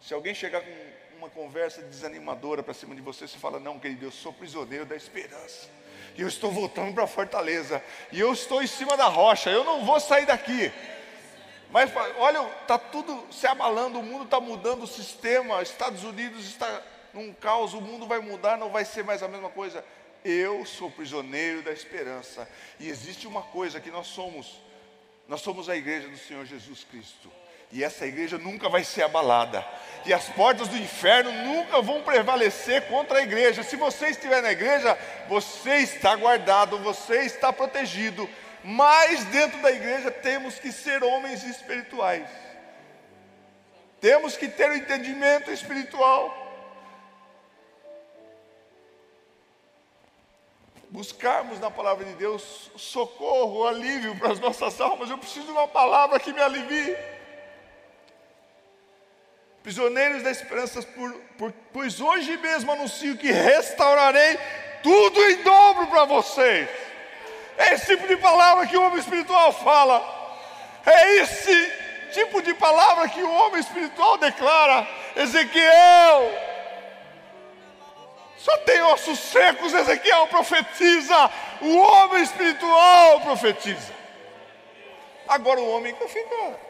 se 0.01 0.13
alguém 0.13 0.35
chegar 0.35 0.61
com 0.61 1.17
uma 1.17 1.31
conversa 1.31 1.81
desanimadora 1.83 2.63
para 2.63 2.75
cima 2.75 2.95
de 2.95 3.01
você, 3.01 3.27
você 3.27 3.39
fala: 3.39 3.59
Não, 3.59 3.79
querido, 3.79 4.05
eu 4.05 4.11
sou 4.11 4.33
prisioneiro 4.33 4.85
da 4.85 4.97
esperança. 4.97 5.69
E 6.17 6.21
eu 6.21 6.29
estou 6.29 6.51
voltando 6.51 6.93
para 6.93 7.05
a 7.05 7.09
fortaleza. 7.09 7.83
E 8.11 8.19
eu 8.19 8.33
estou 8.33 8.61
em 8.61 8.67
cima 8.67 8.97
da 8.97 9.07
rocha. 9.07 9.51
Eu 9.51 9.63
não 9.65 9.85
vou 9.85 10.01
sair 10.01 10.27
daqui. 10.27 10.73
Mas 11.71 11.91
olha, 12.19 12.43
está 12.63 12.79
tudo 12.79 13.27
se 13.31 13.47
abalando, 13.47 13.99
o 13.99 14.03
mundo 14.03 14.25
está 14.25 14.41
mudando 14.41 14.85
o 14.85 14.87
sistema, 14.87 15.63
Estados 15.63 16.03
Unidos 16.03 16.47
está 16.47 16.83
num 17.13 17.33
caos, 17.33 17.75
o 17.75 17.81
mundo 17.81 18.07
vai 18.07 18.21
mudar, 18.21 18.57
não 18.57 18.71
vai 18.71 18.85
ser 18.85 19.05
mais 19.05 19.23
a 19.23 19.29
mesma 19.29 19.51
coisa. 19.51 19.85
Eu 20.25 20.65
sou 20.65 20.91
prisioneiro 20.91 21.63
da 21.63 21.73
esperança. 21.73 22.49
E 22.81 22.89
existe 22.89 23.27
uma 23.27 23.43
coisa 23.43 23.81
que 23.81 23.91
nós 23.91 24.07
somos. 24.07 24.61
Nós 25.29 25.41
somos 25.41 25.69
a 25.69 25.77
igreja 25.77 26.09
do 26.09 26.17
Senhor 26.17 26.45
Jesus 26.47 26.85
Cristo. 26.85 27.31
E 27.71 27.85
essa 27.85 28.07
igreja 28.07 28.39
nunca 28.39 28.69
vai 28.69 28.83
ser 28.83 29.03
abalada. 29.03 29.65
E 30.07 30.13
as 30.13 30.29
portas 30.31 30.69
do 30.69 30.77
inferno 30.77 31.31
nunca 31.31 31.83
vão 31.83 32.03
prevalecer 32.03 32.89
contra 32.89 33.19
a 33.19 33.23
igreja. 33.23 33.63
Se 33.63 33.77
você 33.77 34.09
estiver 34.09 34.43
na 34.43 34.53
igreja, 34.53 34.99
você 35.29 35.77
está 35.77 36.17
guardado, 36.17 36.79
você 36.79 37.25
está 37.25 37.53
protegido. 37.53 38.29
Mas 38.71 39.25
dentro 39.25 39.63
da 39.63 39.73
igreja 39.73 40.11
temos 40.11 40.59
que 40.59 40.71
ser 40.71 41.03
homens 41.03 41.43
espirituais. 41.43 42.29
Temos 43.99 44.37
que 44.37 44.47
ter 44.47 44.69
o 44.69 44.73
um 44.75 44.77
entendimento 44.77 45.51
espiritual. 45.51 46.45
buscarmos 50.91 51.61
na 51.61 51.71
palavra 51.71 52.03
de 52.05 52.15
Deus 52.15 52.71
socorro, 52.75 53.67
alívio 53.67 54.17
para 54.17 54.33
as 54.33 54.41
nossas 54.41 54.81
almas. 54.81 55.11
Eu 55.11 55.19
preciso 55.19 55.47
de 55.47 55.53
uma 55.53 55.69
palavra 55.69 56.19
que 56.19 56.33
me 56.33 56.41
alivie. 56.41 56.97
Prisioneiros 59.63 60.23
da 60.23 60.31
esperança, 60.31 60.81
por, 60.83 61.13
por, 61.37 61.53
pois 61.73 62.01
hoje 62.01 62.37
mesmo 62.39 62.73
anuncio 62.73 63.19
que 63.19 63.31
restaurarei 63.31 64.39
tudo 64.83 65.21
em 65.25 65.43
dobro 65.43 65.87
para 65.89 66.05
vocês. 66.07 66.88
É 67.59 67.75
esse 67.75 67.87
tipo 67.87 68.07
de 68.07 68.17
palavra 68.17 68.67
que 68.67 68.77
o 68.77 68.83
homem 68.83 68.99
espiritual 68.99 69.53
fala. 69.53 70.03
É 70.87 71.17
esse 71.17 71.73
tipo 72.13 72.41
de 72.41 72.55
palavra 72.55 73.09
que 73.09 73.23
o 73.23 73.31
homem 73.31 73.61
espiritual 73.61 74.17
declara. 74.17 74.87
Ezequiel 75.17 76.49
só 78.39 78.57
tem 78.59 78.81
ossos 78.83 79.19
secos, 79.19 79.75
Ezequiel 79.75 80.29
profetiza. 80.29 81.31
O 81.61 81.77
homem 81.77 82.23
espiritual 82.23 83.21
profetiza. 83.21 83.93
Agora 85.27 85.61
o 85.61 85.71
homem 85.71 85.95
que 85.95 86.07
fica. 86.07 86.61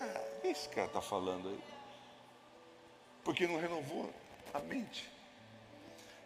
Ah, 0.00 0.20
esse 0.44 0.68
cara 0.68 0.86
está 0.86 1.02
falando 1.02 1.48
aí. 1.48 1.60
Porque 3.24 3.46
não 3.46 3.60
renovou 3.60 4.08
a 4.54 4.60
mente. 4.60 5.10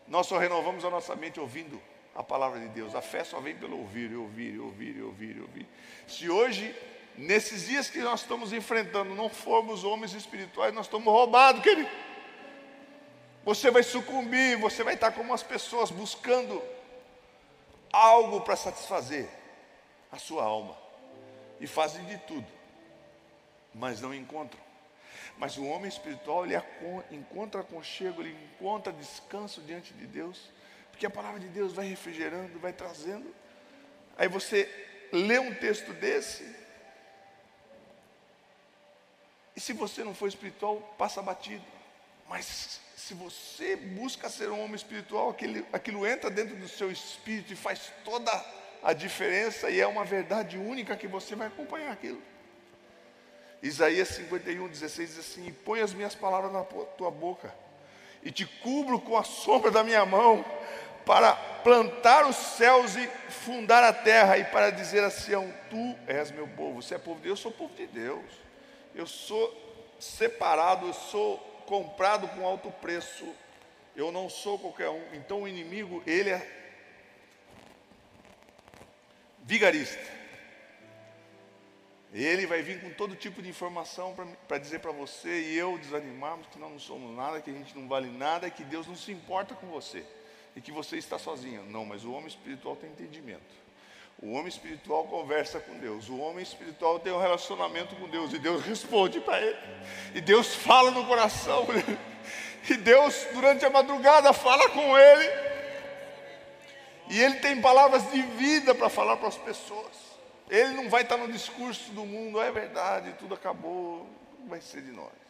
Nós 0.07 0.27
só 0.27 0.37
renovamos 0.37 0.85
a 0.85 0.91
nossa 0.91 1.17
mente 1.17 1.41
ouvindo 1.41 1.81
a 2.15 2.23
palavra 2.23 2.61
de 2.61 2.69
Deus. 2.69 2.95
A 2.95 3.03
fé 3.03 3.25
só 3.25 3.41
vem 3.41 3.57
pelo 3.57 3.79
ouvir, 3.79 4.15
ouvir, 4.15 4.59
ouvir, 4.59 5.03
ouvir, 5.03 5.41
ouvir. 5.41 5.67
Se 6.07 6.29
hoje, 6.29 6.75
nesses 7.17 7.67
dias 7.67 7.89
que 7.89 7.99
nós 8.01 8.23
estamos 8.23 8.53
enfrentando, 8.53 9.15
não 9.15 9.29
formos 9.29 9.85
homens 9.85 10.15
espirituais, 10.15 10.75
nós 10.75 10.87
estamos 10.87 11.13
roubados, 11.13 11.63
querido. 11.63 11.89
Você 13.45 13.71
vai 13.71 13.83
sucumbir, 13.83 14.59
você 14.59 14.83
vai 14.83 14.95
estar 14.95 15.13
como 15.13 15.33
as 15.33 15.43
pessoas 15.43 15.91
buscando 15.91 16.63
algo 17.93 18.41
para 18.43 18.57
satisfazer 18.57 19.29
a 20.13 20.19
sua 20.19 20.45
alma. 20.45 20.77
E 21.61 21.67
fazem 21.67 22.05
de 22.05 22.19
tudo, 22.19 22.47
mas 23.75 24.01
não 24.01 24.15
encontram. 24.15 24.61
Mas 25.39 25.57
o 25.57 25.65
homem 25.65 25.89
espiritual, 25.89 26.45
ele 26.45 26.55
encontra 27.11 27.63
aconchego, 27.63 28.21
ele 28.21 28.37
encontra 28.55 28.93
descanso 28.93 29.61
diante 29.63 29.93
de 29.95 30.07
Deus, 30.07 30.51
porque 31.01 31.07
a 31.07 31.11
palavra 31.11 31.41
de 31.41 31.49
Deus 31.49 31.73
vai 31.73 31.87
refrigerando, 31.87 32.59
vai 32.59 32.75
trazendo. 32.75 33.35
Aí 34.19 34.29
você 34.29 34.69
lê 35.11 35.39
um 35.39 35.55
texto 35.55 35.95
desse, 35.95 36.45
e 39.57 39.61
se 39.61 39.73
você 39.73 40.05
não 40.05 40.15
for 40.15 40.29
espiritual, 40.29 40.77
passa 40.99 41.23
batido. 41.23 41.65
Mas 42.29 42.83
se 42.95 43.15
você 43.15 43.77
busca 43.77 44.29
ser 44.29 44.51
um 44.51 44.63
homem 44.63 44.75
espiritual, 44.75 45.31
aquilo, 45.31 45.67
aquilo 45.73 46.07
entra 46.07 46.29
dentro 46.29 46.55
do 46.55 46.69
seu 46.69 46.93
espírito 46.93 47.51
e 47.51 47.57
faz 47.57 47.91
toda 48.05 48.31
a 48.83 48.93
diferença 48.93 49.71
e 49.71 49.81
é 49.81 49.87
uma 49.87 50.05
verdade 50.05 50.59
única 50.59 50.99
que 50.99 51.09
você 51.09 51.35
vai 51.35 51.47
acompanhar 51.47 51.93
aquilo. 51.93 52.23
Isaías 53.63 54.09
51, 54.09 54.69
16 54.69 55.09
diz 55.09 55.19
assim: 55.19 55.47
e 55.47 55.53
põe 55.53 55.81
as 55.81 55.95
minhas 55.95 56.15
palavras 56.15 56.53
na 56.53 56.63
tua 56.63 57.11
boca, 57.11 57.55
e 58.23 58.31
te 58.31 58.45
cubro 58.45 59.01
com 59.01 59.17
a 59.17 59.25
sombra 59.25 59.71
da 59.71 59.83
minha 59.83 60.05
mão, 60.05 60.45
para 61.11 61.35
plantar 61.65 62.25
os 62.25 62.37
céus 62.37 62.95
e 62.95 63.05
fundar 63.31 63.83
a 63.83 63.93
terra, 63.93 64.39
e 64.39 64.45
para 64.45 64.71
dizer 64.71 65.03
a 65.03 65.11
Sião: 65.11 65.53
Tu 65.69 65.99
és 66.07 66.31
meu 66.31 66.47
povo, 66.47 66.81
você 66.81 66.95
é 66.95 66.99
povo 66.99 67.17
de 67.17 67.25
Deus, 67.25 67.37
eu 67.41 67.43
sou 67.43 67.51
povo 67.51 67.75
de 67.75 67.87
Deus, 67.89 68.25
eu 68.95 69.07
sou 69.09 69.97
separado, 69.99 70.87
eu 70.87 70.93
sou 70.93 71.39
comprado 71.67 72.29
com 72.29 72.47
alto 72.47 72.71
preço. 72.71 73.27
Eu 73.97 74.13
não 74.13 74.29
sou 74.29 74.57
qualquer 74.57 74.89
um. 74.89 75.03
Então 75.13 75.43
o 75.43 75.49
inimigo, 75.49 76.01
ele 76.07 76.31
é. 76.31 76.49
vigarista. 79.43 80.21
Ele 82.13 82.47
vai 82.47 82.63
vir 82.63 82.81
com 82.81 82.91
todo 82.91 83.17
tipo 83.17 83.43
de 83.43 83.49
informação 83.49 84.15
para 84.47 84.59
dizer 84.59 84.79
para 84.79 84.93
você 84.93 85.41
e 85.41 85.59
eu 85.59 85.77
desanimarmos 85.77 86.47
que 86.47 86.59
nós 86.59 86.71
não 86.71 86.79
somos 86.79 87.17
nada, 87.17 87.41
que 87.41 87.51
a 87.51 87.53
gente 87.53 87.77
não 87.77 87.89
vale 87.89 88.09
nada, 88.09 88.49
que 88.49 88.63
Deus 88.63 88.87
não 88.87 88.95
se 88.95 89.11
importa 89.11 89.57
com 89.57 89.67
você 89.67 90.07
e 90.55 90.61
que 90.61 90.73
você 90.73 90.97
está 90.97 91.19
sozinho. 91.19 91.65
Não, 91.65 91.85
mas 91.85 92.05
o 92.05 92.13
homem 92.13 92.29
espiritual 92.29 92.77
tem 92.77 92.91
entendimento. 92.91 93.61
O 94.23 94.33
homem 94.33 94.49
espiritual 94.49 95.05
conversa 95.05 95.61
com 95.61 95.79
Deus. 95.79 96.09
O 96.09 96.19
homem 96.19 96.43
espiritual 96.43 96.99
tem 97.01 97.13
um 97.13 97.21
relacionamento 97.21 97.97
com 97.97 98.09
Deus. 98.09 98.33
E 98.33 98.39
Deus 98.39 98.63
responde 98.63 99.21
para 99.21 99.41
ele. 99.41 99.59
E 100.15 100.21
Deus 100.21 100.55
fala 100.55 100.91
no 100.91 101.07
coração. 101.07 101.67
E 102.69 102.77
Deus, 102.77 103.27
durante 103.33 103.65
a 103.65 103.71
madrugada, 103.71 104.35
fala 104.35 104.69
com 104.69 104.97
ele. 104.99 105.29
E 107.09 107.19
ele 107.21 107.37
tem 107.37 107.59
palavras 107.61 108.11
de 108.13 108.21
vida 108.21 108.75
para 108.75 108.91
falar 108.91 109.17
para 109.17 109.29
as 109.29 109.39
pessoas. 109.39 109.97
Ele 110.49 110.75
não 110.75 110.89
vai 110.91 111.03
estar 111.03 111.17
no 111.17 111.33
discurso 111.33 111.91
do 111.93 112.05
mundo, 112.05 112.41
é 112.41 112.51
verdade, 112.51 113.15
tudo 113.19 113.35
acabou, 113.35 114.07
vai 114.47 114.61
ser 114.61 114.83
de 114.83 114.91
nós. 114.91 115.30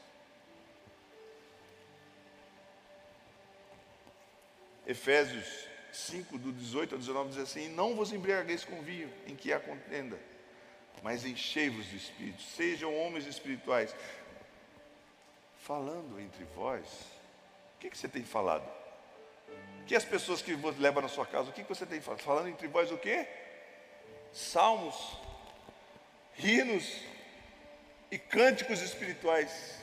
Efésios 4.91 5.47
5, 5.93 6.39
do 6.39 6.53
18 6.53 6.95
ao 6.95 6.99
19, 6.99 7.31
diz 7.31 7.39
assim: 7.39 7.69
Não 7.69 7.95
vos 7.95 8.13
embriagueis 8.13 8.65
com 8.65 8.83
vinho 8.83 9.13
em 9.27 9.37
que 9.37 9.53
há 9.53 9.61
contenda, 9.61 10.19
mas 11.03 11.25
enchei-vos 11.25 11.87
de 11.87 11.97
espírito, 11.97 12.43
sejam 12.43 12.95
homens 12.97 13.27
espirituais, 13.27 13.95
falando 15.59 16.21
entre 16.21 16.45
vós. 16.57 16.87
O 17.77 17.81
que, 17.81 17.91
que 17.91 17.97
você 17.97 18.09
tem 18.09 18.25
falado? 18.25 18.69
Que 19.87 19.95
as 19.95 20.05
pessoas 20.05 20.43
que 20.43 20.55
você 20.55 20.79
leva 20.79 21.01
na 21.01 21.09
sua 21.09 21.27
casa, 21.27 21.51
o 21.51 21.53
que, 21.53 21.63
que 21.63 21.69
você 21.69 21.87
tem 21.87 22.01
falado? 22.01 22.21
Falando 22.21 22.49
entre 22.49 22.69
vós 22.69 22.91
o 22.91 22.99
quê? 22.99 23.27
salmos, 24.33 25.17
hinos 26.39 27.01
e 28.11 28.19
cânticos 28.19 28.81
espirituais, 28.81 29.79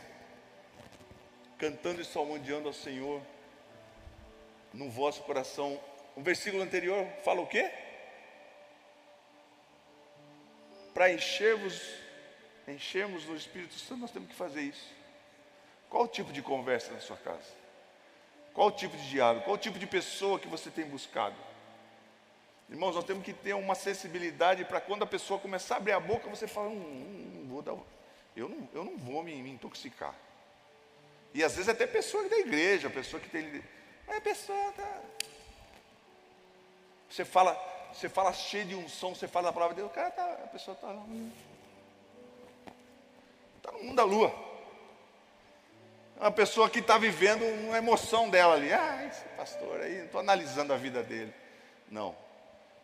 cantando 1.57 2.01
e 2.01 2.05
salmodiando 2.05 2.67
ao 2.67 2.73
Senhor 2.73 3.21
no 4.77 4.89
vosso 4.89 5.21
coração. 5.23 5.79
O 6.15 6.21
versículo 6.21 6.63
anterior 6.63 7.05
fala 7.25 7.41
o 7.41 7.47
quê? 7.47 7.69
Para 10.93 11.11
enchermos, 11.11 11.81
enchermos 12.67 13.25
no 13.25 13.35
Espírito 13.35 13.73
Santo, 13.73 14.01
nós 14.01 14.11
temos 14.11 14.29
que 14.29 14.35
fazer 14.35 14.61
isso. 14.61 14.95
Qual 15.89 16.03
o 16.03 16.07
tipo 16.07 16.31
de 16.31 16.41
conversa 16.41 16.91
na 16.93 16.99
sua 16.99 17.17
casa? 17.17 17.51
Qual 18.53 18.67
o 18.67 18.71
tipo 18.71 18.95
de 18.97 19.09
diálogo? 19.09 19.45
Qual 19.45 19.55
o 19.55 19.59
tipo 19.59 19.77
de 19.77 19.85
pessoa 19.85 20.39
que 20.39 20.47
você 20.47 20.69
tem 20.69 20.85
buscado? 20.85 21.35
Irmãos, 22.69 22.95
nós 22.95 23.03
temos 23.03 23.23
que 23.23 23.33
ter 23.33 23.53
uma 23.53 23.75
sensibilidade 23.75 24.65
para 24.65 24.81
quando 24.81 25.03
a 25.03 25.07
pessoa 25.07 25.39
começar 25.39 25.75
a 25.75 25.77
abrir 25.77 25.93
a 25.93 25.99
boca, 25.99 26.29
você 26.29 26.47
fala, 26.47 26.67
hum, 26.67 26.73
hum, 26.73 27.41
hum 27.43 27.47
vou 27.47 27.61
dar, 27.61 27.75
eu, 28.35 28.49
não, 28.49 28.69
eu 28.73 28.83
não 28.83 28.97
vou 28.97 29.23
me, 29.23 29.41
me, 29.41 29.51
intoxicar. 29.51 30.13
E 31.33 31.43
às 31.43 31.53
vezes 31.53 31.69
até 31.69 31.87
pessoa 31.87 32.27
da 32.27 32.37
igreja, 32.37 32.89
pessoa 32.89 33.21
que 33.21 33.29
tem. 33.29 33.63
Mas 34.07 34.17
a 34.17 34.21
pessoa 34.21 34.71
tá. 34.71 35.01
Você 37.09 37.25
fala, 37.25 37.53
você 37.93 38.07
fala 38.07 38.31
cheio 38.33 38.65
de 38.65 38.75
unção, 38.75 39.13
você 39.13 39.27
fala 39.27 39.49
a 39.49 39.53
palavra 39.53 39.75
de 39.75 39.81
Deus, 39.81 39.93
cara 39.93 40.11
tá, 40.11 40.23
a 40.43 40.47
pessoa 40.47 40.75
está. 40.75 40.95
Está 43.57 43.71
no 43.71 43.83
mundo 43.83 43.95
da 43.95 44.03
lua. 44.03 44.33
É 46.19 46.21
uma 46.21 46.31
pessoa 46.31 46.69
que 46.69 46.79
está 46.79 46.97
vivendo 46.97 47.43
uma 47.43 47.77
emoção 47.77 48.29
dela 48.29 48.55
ali. 48.55 48.73
Ah, 48.73 49.05
esse 49.05 49.23
pastor 49.35 49.81
aí, 49.81 50.05
estou 50.05 50.19
analisando 50.19 50.73
a 50.73 50.77
vida 50.77 51.03
dele. 51.03 51.33
Não. 51.89 52.15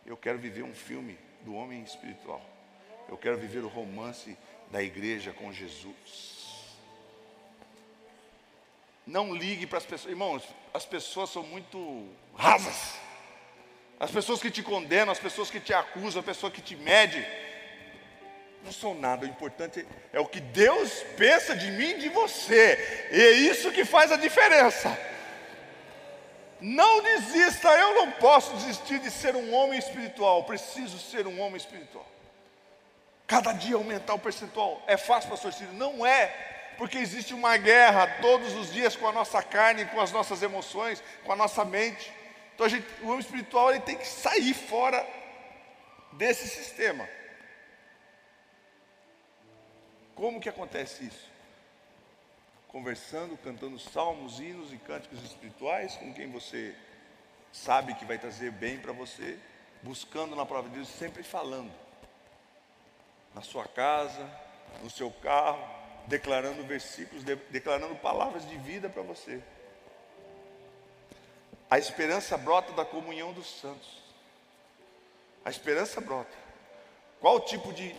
Eu 0.06 0.16
quero 0.16 0.38
viver 0.38 0.62
um 0.62 0.74
filme 0.74 1.18
do 1.40 1.54
homem 1.54 1.82
espiritual. 1.82 2.40
Eu 3.08 3.18
quero 3.18 3.36
viver 3.36 3.60
o 3.60 3.68
romance 3.68 4.36
da 4.70 4.82
igreja 4.82 5.32
com 5.32 5.52
Jesus. 5.52 6.33
Não 9.06 9.34
ligue 9.34 9.66
para 9.66 9.78
as 9.78 9.84
pessoas, 9.84 10.10
irmãos, 10.10 10.42
as 10.72 10.86
pessoas 10.86 11.30
são 11.30 11.42
muito 11.42 12.08
rasas. 12.34 12.94
As 14.00 14.10
pessoas 14.10 14.40
que 14.40 14.50
te 14.50 14.62
condenam, 14.62 15.12
as 15.12 15.18
pessoas 15.18 15.50
que 15.50 15.60
te 15.60 15.72
acusam, 15.72 16.20
a 16.20 16.24
pessoa 16.24 16.50
que 16.50 16.60
te 16.60 16.74
mede, 16.74 17.24
não 18.64 18.72
são 18.72 18.94
nada. 18.94 19.26
O 19.26 19.28
importante 19.28 19.86
é 20.12 20.18
o 20.18 20.26
que 20.26 20.40
Deus 20.40 20.90
pensa 21.16 21.54
de 21.54 21.70
mim 21.70 21.90
e 21.90 21.98
de 21.98 22.08
você. 22.08 23.08
E 23.12 23.20
é 23.20 23.30
isso 23.32 23.70
que 23.72 23.84
faz 23.84 24.10
a 24.10 24.16
diferença. 24.16 24.96
Não 26.60 27.02
desista, 27.02 27.68
eu 27.68 27.94
não 27.94 28.12
posso 28.12 28.56
desistir 28.56 28.98
de 28.98 29.10
ser 29.10 29.36
um 29.36 29.52
homem 29.52 29.78
espiritual, 29.78 30.44
preciso 30.44 30.98
ser 30.98 31.26
um 31.26 31.38
homem 31.40 31.58
espiritual. 31.58 32.06
Cada 33.26 33.52
dia 33.52 33.76
aumentar 33.76 34.14
o 34.14 34.18
percentual. 34.18 34.82
É 34.86 34.96
fácil, 34.96 35.30
pastor 35.30 35.52
Ciro? 35.52 35.72
Não 35.74 36.06
é, 36.06 36.53
porque 36.76 36.98
existe 36.98 37.34
uma 37.34 37.56
guerra 37.56 38.06
todos 38.20 38.52
os 38.54 38.72
dias 38.72 38.96
com 38.96 39.08
a 39.08 39.12
nossa 39.12 39.42
carne, 39.42 39.86
com 39.86 40.00
as 40.00 40.12
nossas 40.12 40.42
emoções, 40.42 41.02
com 41.24 41.32
a 41.32 41.36
nossa 41.36 41.64
mente. 41.64 42.12
Então 42.54 42.68
gente, 42.68 42.86
o 43.02 43.08
homem 43.08 43.20
espiritual 43.20 43.70
ele 43.70 43.80
tem 43.80 43.96
que 43.96 44.06
sair 44.06 44.54
fora 44.54 45.06
desse 46.12 46.48
sistema. 46.48 47.08
Como 50.14 50.40
que 50.40 50.48
acontece 50.48 51.04
isso? 51.04 51.34
conversando, 52.74 53.36
cantando 53.36 53.78
salmos, 53.78 54.40
hinos 54.40 54.72
e 54.72 54.76
cânticos 54.78 55.22
espirituais 55.22 55.94
com 55.94 56.12
quem 56.12 56.28
você 56.28 56.74
sabe 57.52 57.94
que 57.94 58.04
vai 58.04 58.18
trazer 58.18 58.50
bem 58.50 58.80
para 58.80 58.92
você, 58.92 59.38
buscando 59.80 60.34
na 60.34 60.44
palavra 60.44 60.70
de 60.70 60.78
Deus, 60.78 60.88
sempre 60.88 61.22
falando. 61.22 61.72
Na 63.32 63.42
sua 63.42 63.64
casa, 63.68 64.28
no 64.82 64.90
seu 64.90 65.08
carro, 65.08 65.64
declarando 66.06 66.62
versículos, 66.64 67.24
de, 67.24 67.36
declarando 67.50 67.94
palavras 67.96 68.48
de 68.48 68.56
vida 68.58 68.88
para 68.88 69.02
você. 69.02 69.42
A 71.70 71.78
esperança 71.78 72.36
brota 72.36 72.72
da 72.72 72.84
comunhão 72.84 73.32
dos 73.32 73.60
santos. 73.60 74.02
A 75.44 75.50
esperança 75.50 76.00
brota. 76.00 76.36
Qual 77.20 77.36
o 77.36 77.40
tipo 77.40 77.72
de, 77.72 77.94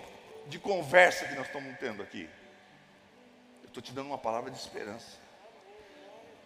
de 0.48 0.60
conversa 0.60 1.26
que 1.26 1.36
nós 1.36 1.48
estamos 1.48 1.78
tendo 1.80 2.02
aqui? 2.02 2.30
Estou 3.66 3.82
te 3.82 3.92
dando 3.92 4.08
uma 4.08 4.18
palavra 4.18 4.50
de 4.52 4.58
esperança. 4.58 5.18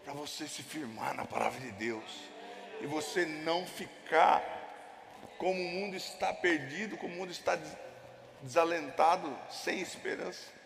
Para 0.04 0.13
você 0.13 0.48
se 0.48 0.63
firmar 0.63 1.13
na 1.13 1.26
palavra 1.26 1.60
de 1.60 1.72
Deus. 1.74 2.30
E 2.82 2.88
você 2.88 3.26
não 3.26 3.65
ficar 3.65 4.41
como 5.38 5.60
o 5.60 5.72
mundo 5.72 5.95
está 5.95 6.34
perdido, 6.34 6.98
como 6.98 7.13
o 7.13 7.17
mundo 7.17 7.32
está 7.32 7.58
desalentado, 8.41 9.38
sem 9.50 9.80
esperança. 9.80 10.59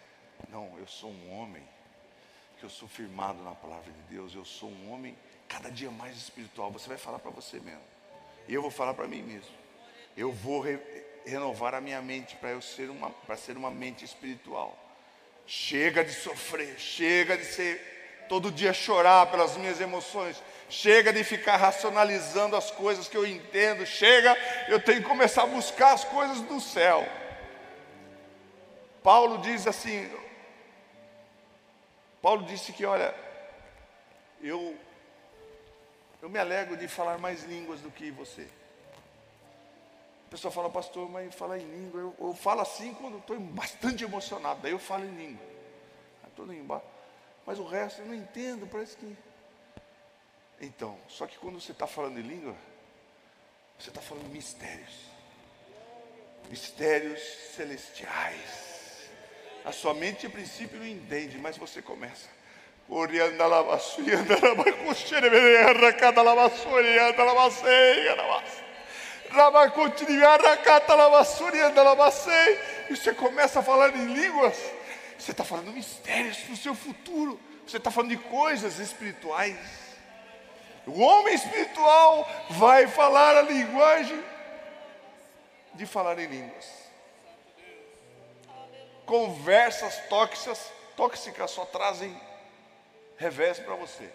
Não, 0.50 0.78
eu 0.78 0.88
sou 0.88 1.10
um 1.10 1.40
homem 1.40 1.64
que 2.60 2.64
eu 2.64 2.70
sou 2.70 2.88
firmado 2.88 3.42
na 3.44 3.56
palavra 3.56 3.92
de 3.92 4.02
Deus. 4.14 4.34
Eu 4.34 4.46
sou 4.46 4.70
um 4.70 4.92
homem 4.92 5.18
cada 5.48 5.70
dia 5.70 5.92
mais 5.92 6.16
espiritual. 6.16 6.72
Você 6.72 6.88
vai 6.88 6.98
falar 6.98 7.20
para 7.20 7.32
você 7.32 7.60
mesmo. 7.60 7.82
E 8.48 8.54
eu 8.54 8.62
vou 8.62 8.72
falar 8.72 8.94
para 8.94 9.08
mim 9.08 9.22
mesmo. 9.22 9.52
Eu 10.16 10.32
vou 10.32 10.62
re 10.62 10.80
renovar 11.26 11.74
a 11.74 11.80
minha 11.80 12.02
mente 12.02 12.36
para 12.36 12.50
eu 12.50 12.62
ser 12.62 12.90
uma 12.90 13.10
para 13.10 13.38
ser 13.38 13.56
uma 13.56 13.72
mente 13.72 14.04
espiritual. 14.04 14.78
Chega 15.46 16.04
de 16.04 16.14
sofrer, 16.14 16.78
chega 16.78 17.38
de 17.38 17.46
ser 17.46 18.26
todo 18.28 18.52
dia 18.52 18.74
chorar 18.74 19.28
pelas 19.28 19.56
minhas 19.58 19.80
emoções, 19.80 20.42
chega 20.70 21.12
de 21.14 21.24
ficar 21.24 21.58
racionalizando 21.58 22.56
as 22.56 22.72
coisas 22.72 23.08
que 23.08 23.18
eu 23.18 23.26
entendo, 23.26 23.86
chega, 23.86 24.36
eu 24.68 24.80
tenho 24.82 25.02
que 25.02 25.08
começar 25.08 25.44
a 25.44 25.48
buscar 25.48 25.94
as 25.94 26.04
coisas 26.04 26.42
do 26.42 26.60
céu. 26.60 27.08
Paulo 29.04 29.40
diz 29.40 29.68
assim, 29.68 30.10
Paulo 32.24 32.44
disse 32.46 32.74
que, 32.74 32.86
olha, 32.86 33.14
eu 34.42 34.76
eu 36.24 36.30
me 36.30 36.40
alegro 36.40 36.76
de 36.76 36.88
falar 36.88 37.20
mais 37.20 37.44
línguas 37.44 37.82
do 37.82 37.92
que 37.92 38.10
você 38.10 38.50
pessoa 40.34 40.52
fala, 40.52 40.68
pastor, 40.68 41.08
mas 41.12 41.34
falar 41.36 41.60
em 41.60 41.70
língua, 41.70 42.02
eu, 42.02 42.16
eu 42.20 42.34
falo 42.34 42.62
assim 42.62 42.92
quando 42.96 43.20
estou 43.20 43.40
bastante 43.40 44.04
emocionado, 44.04 44.62
daí 44.64 44.72
eu 44.72 44.80
falo 44.80 45.06
em 45.06 45.16
língua. 45.16 45.46
Estou 46.28 46.52
embaixo. 46.52 46.88
Mas 47.46 47.60
o 47.60 47.64
resto 47.64 48.02
eu 48.02 48.08
não 48.08 48.16
entendo, 48.16 48.66
parece 48.66 48.98
que. 48.98 49.16
Então, 50.60 50.98
só 51.08 51.28
que 51.28 51.38
quando 51.38 51.62
você 51.62 51.72
está 51.72 51.86
falando 51.86 52.18
em 52.18 52.24
língua, 52.24 52.56
você 53.78 53.90
está 53.90 54.02
falando 54.02 54.28
mistérios. 54.30 55.06
Mistérios 56.50 57.22
celestiais. 57.56 58.73
A 59.66 59.72
sua 59.72 59.94
mente, 59.94 60.26
a 60.26 60.30
princípio, 60.30 60.80
não 60.80 60.86
entende, 60.86 61.38
mas 61.38 61.58
você 61.58 61.82
começa. 61.82 62.28
Orianda 62.90 63.48
cada. 63.48 63.80
E 72.90 72.96
você 72.96 73.14
começa 73.14 73.62
a 73.62 73.64
falar 73.64 73.96
em 73.96 74.14
línguas. 74.14 74.58
Você 75.18 75.32
está 75.32 75.44
falando 75.44 75.72
mistérios 75.72 76.38
para 76.38 76.54
o 76.54 76.58
seu 76.58 76.76
futuro. 76.76 77.40
Você 77.66 77.78
está 77.78 77.90
falando 77.90 78.10
de 78.10 78.18
coisas 78.18 78.78
espirituais. 78.80 79.58
O 80.86 81.00
homem 81.00 81.34
espiritual 81.34 82.30
vai 82.50 82.88
falar 82.88 83.38
a 83.38 83.42
linguagem 83.42 84.22
de 85.74 85.86
falar 85.86 86.20
em 86.20 86.28
línguas. 86.28 86.83
Conversas 89.06 89.98
tóxicas, 90.08 90.72
tóxicas 90.96 91.52
só 91.52 91.66
trazem 91.66 92.20
revés 93.18 93.60
para 93.60 93.76
você. 93.76 94.10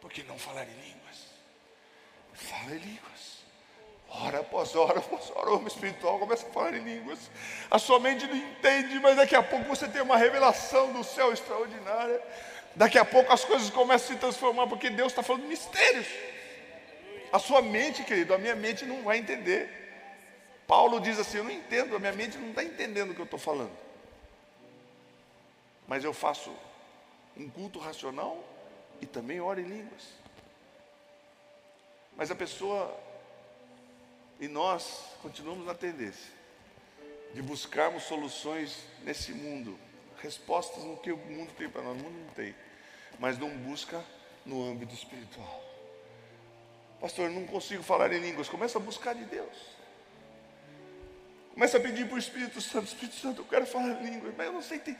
Porque 0.00 0.22
não 0.22 0.38
falar 0.38 0.64
em 0.64 0.80
línguas. 0.80 1.16
Fala 2.32 2.74
em 2.74 2.78
línguas. 2.78 3.36
Hora 4.08 4.40
após 4.40 4.74
hora, 4.74 4.98
após 5.00 5.30
hora, 5.30 5.50
o 5.50 5.54
homem 5.56 5.66
espiritual 5.66 6.18
começa 6.18 6.46
a 6.46 6.50
falar 6.50 6.74
em 6.74 6.84
línguas. 6.84 7.30
A 7.70 7.78
sua 7.78 7.98
mente 8.00 8.26
não 8.26 8.36
entende, 8.36 8.98
mas 9.00 9.16
daqui 9.16 9.34
a 9.34 9.42
pouco 9.42 9.66
você 9.66 9.88
tem 9.88 10.02
uma 10.02 10.16
revelação 10.16 10.92
do 10.92 11.02
céu 11.04 11.32
extraordinária. 11.32 12.22
Daqui 12.74 12.98
a 12.98 13.04
pouco 13.04 13.32
as 13.32 13.44
coisas 13.44 13.70
começam 13.70 14.10
a 14.10 14.14
se 14.14 14.20
transformar, 14.20 14.66
porque 14.66 14.90
Deus 14.90 15.12
está 15.12 15.22
falando 15.22 15.46
mistérios. 15.46 16.06
A 17.32 17.38
sua 17.38 17.60
mente, 17.60 18.04
querido, 18.04 18.32
a 18.34 18.38
minha 18.38 18.54
mente 18.54 18.84
não 18.84 19.02
vai 19.02 19.18
entender. 19.18 19.85
Paulo 20.66 21.00
diz 21.00 21.18
assim: 21.18 21.38
Eu 21.38 21.44
não 21.44 21.50
entendo, 21.50 21.94
a 21.94 21.98
minha 21.98 22.12
mente 22.12 22.36
não 22.38 22.50
está 22.50 22.62
entendendo 22.62 23.10
o 23.10 23.14
que 23.14 23.20
eu 23.20 23.24
estou 23.24 23.38
falando. 23.38 23.76
Mas 25.86 26.04
eu 26.04 26.12
faço 26.12 26.52
um 27.36 27.48
culto 27.48 27.78
racional 27.78 28.42
e 29.00 29.06
também 29.06 29.40
oro 29.40 29.60
em 29.60 29.64
línguas. 29.64 30.02
Mas 32.16 32.30
a 32.30 32.34
pessoa 32.34 32.98
e 34.40 34.48
nós 34.48 35.04
continuamos 35.22 35.66
na 35.66 35.74
tendência 35.74 36.32
de 37.32 37.42
buscarmos 37.42 38.04
soluções 38.04 38.84
nesse 39.02 39.32
mundo, 39.32 39.78
respostas 40.18 40.82
no 40.84 40.96
que 40.96 41.12
o 41.12 41.16
mundo 41.16 41.52
tem 41.56 41.68
para 41.68 41.82
nós, 41.82 41.92
o 41.92 42.02
mundo 42.02 42.18
não 42.26 42.34
tem 42.34 42.54
mas 43.18 43.38
não 43.38 43.50
busca 43.50 44.04
no 44.44 44.64
âmbito 44.64 44.94
espiritual. 44.94 45.62
Pastor, 47.00 47.30
não 47.30 47.46
consigo 47.46 47.82
falar 47.82 48.12
em 48.12 48.20
línguas. 48.20 48.48
Começa 48.48 48.78
a 48.78 48.80
buscar 48.80 49.14
de 49.14 49.24
Deus. 49.24 49.75
Começa 51.56 51.78
a 51.78 51.80
pedir 51.80 52.06
para 52.06 52.16
o 52.16 52.18
Espírito 52.18 52.60
Santo, 52.60 52.84
Espírito 52.84 53.14
Santo, 53.16 53.40
eu 53.40 53.46
quero 53.46 53.64
falar 53.64 53.88
em 53.88 54.10
línguas, 54.10 54.34
mas 54.36 54.46
eu 54.46 54.52
não 54.52 54.60
sei. 54.60 54.78
Tem... 54.78 54.94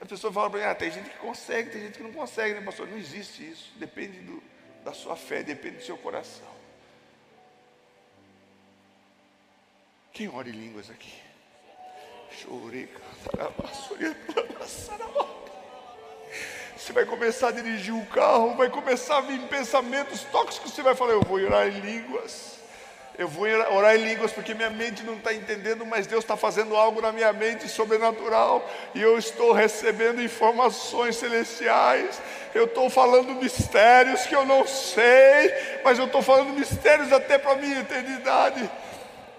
A 0.00 0.04
pessoa 0.04 0.32
fala 0.32 0.50
para 0.50 0.58
mim, 0.58 0.66
ah, 0.66 0.74
tem 0.74 0.90
gente 0.90 1.08
que 1.08 1.16
consegue, 1.18 1.70
tem 1.70 1.82
gente 1.82 1.98
que 1.98 2.02
não 2.02 2.12
consegue, 2.12 2.54
né, 2.54 2.60
pastor? 2.62 2.88
Não 2.88 2.98
existe 2.98 3.48
isso. 3.48 3.72
Depende 3.76 4.18
do, 4.18 4.42
da 4.84 4.92
sua 4.92 5.14
fé, 5.14 5.44
depende 5.44 5.76
do 5.76 5.84
seu 5.84 5.96
coração. 5.96 6.48
Quem 10.12 10.28
ora 10.28 10.48
em 10.48 10.52
línguas 10.52 10.90
aqui? 10.90 11.14
Chorei, 12.32 12.88
você 16.76 16.92
vai 16.92 17.04
começar 17.04 17.48
a 17.48 17.52
dirigir 17.52 17.94
o 17.94 18.04
carro, 18.06 18.56
vai 18.56 18.68
começar 18.68 19.18
a 19.18 19.20
vir 19.20 19.40
pensamentos 19.42 20.24
tóxicos. 20.24 20.72
Você 20.72 20.82
vai 20.82 20.96
falar: 20.96 21.12
Eu 21.12 21.22
vou 21.22 21.38
orar 21.38 21.68
em 21.68 21.78
línguas. 21.78 22.58
Eu 23.18 23.28
vou 23.28 23.46
orar 23.46 23.96
em 23.96 24.04
línguas 24.04 24.32
porque 24.32 24.54
minha 24.54 24.70
mente 24.70 25.02
não 25.02 25.14
está 25.14 25.34
entendendo, 25.34 25.84
mas 25.84 26.06
Deus 26.06 26.24
está 26.24 26.36
fazendo 26.36 26.74
algo 26.74 27.02
na 27.02 27.12
minha 27.12 27.32
mente 27.32 27.68
sobrenatural 27.68 28.66
e 28.94 29.02
eu 29.02 29.18
estou 29.18 29.52
recebendo 29.52 30.22
informações 30.22 31.16
celestiais. 31.16 32.20
Eu 32.54 32.64
estou 32.64 32.88
falando 32.88 33.34
mistérios 33.34 34.22
que 34.22 34.34
eu 34.34 34.46
não 34.46 34.66
sei, 34.66 35.54
mas 35.84 35.98
eu 35.98 36.06
estou 36.06 36.22
falando 36.22 36.54
mistérios 36.54 37.12
até 37.12 37.36
para 37.36 37.52
a 37.52 37.56
minha 37.56 37.80
eternidade. 37.80 38.70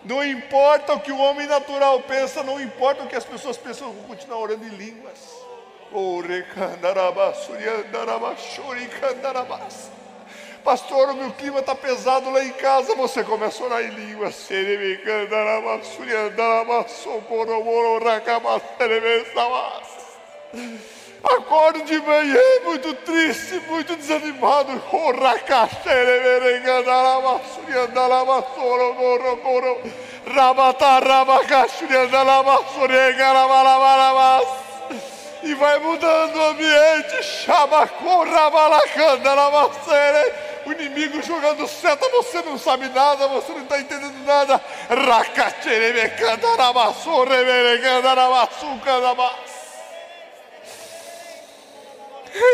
Não 0.03 0.23
importa 0.23 0.93
o 0.93 0.99
que 0.99 1.11
o 1.11 1.17
homem 1.17 1.47
natural 1.47 2.01
pensa, 2.01 2.43
não 2.43 2.59
importa 2.59 3.03
o 3.03 3.07
que 3.07 3.15
as 3.15 3.25
pessoas 3.25 3.57
pensam, 3.57 3.87
eu 3.87 3.93
vou 3.93 4.03
continuar 4.03 4.39
orando 4.39 4.65
em 4.65 4.69
línguas. 4.69 5.41
Pastor, 10.63 11.09
o 11.09 11.15
meu 11.15 11.31
clima 11.31 11.59
está 11.59 11.73
pesado 11.73 12.29
lá 12.29 12.43
em 12.43 12.51
casa. 12.53 12.93
Você 12.95 13.23
começa 13.23 13.63
a 13.63 13.65
orar 13.65 13.81
em 13.83 13.89
língua. 13.89 14.31
Acordo 21.23 21.83
de 21.83 21.99
manhã 21.99 22.39
muito 22.63 22.93
triste, 22.95 23.59
muito 23.67 23.95
desanimado. 23.95 24.71
E 35.43 35.53
vai 35.55 35.79
mudando 35.79 36.35
o 36.35 36.43
ambiente. 36.43 37.23
Chama 37.23 37.87
corrabalacanda 37.87 39.35
na 39.35 39.49
macere. 39.49 40.50
O 40.65 40.71
inimigo 40.71 41.21
jogando 41.21 41.67
seta, 41.67 42.07
você 42.09 42.41
não 42.41 42.57
sabe 42.57 42.87
nada, 42.89 43.27
você 43.27 43.51
não 43.51 43.63
está 43.63 43.79
entendendo 43.79 44.25
nada. 44.25 44.61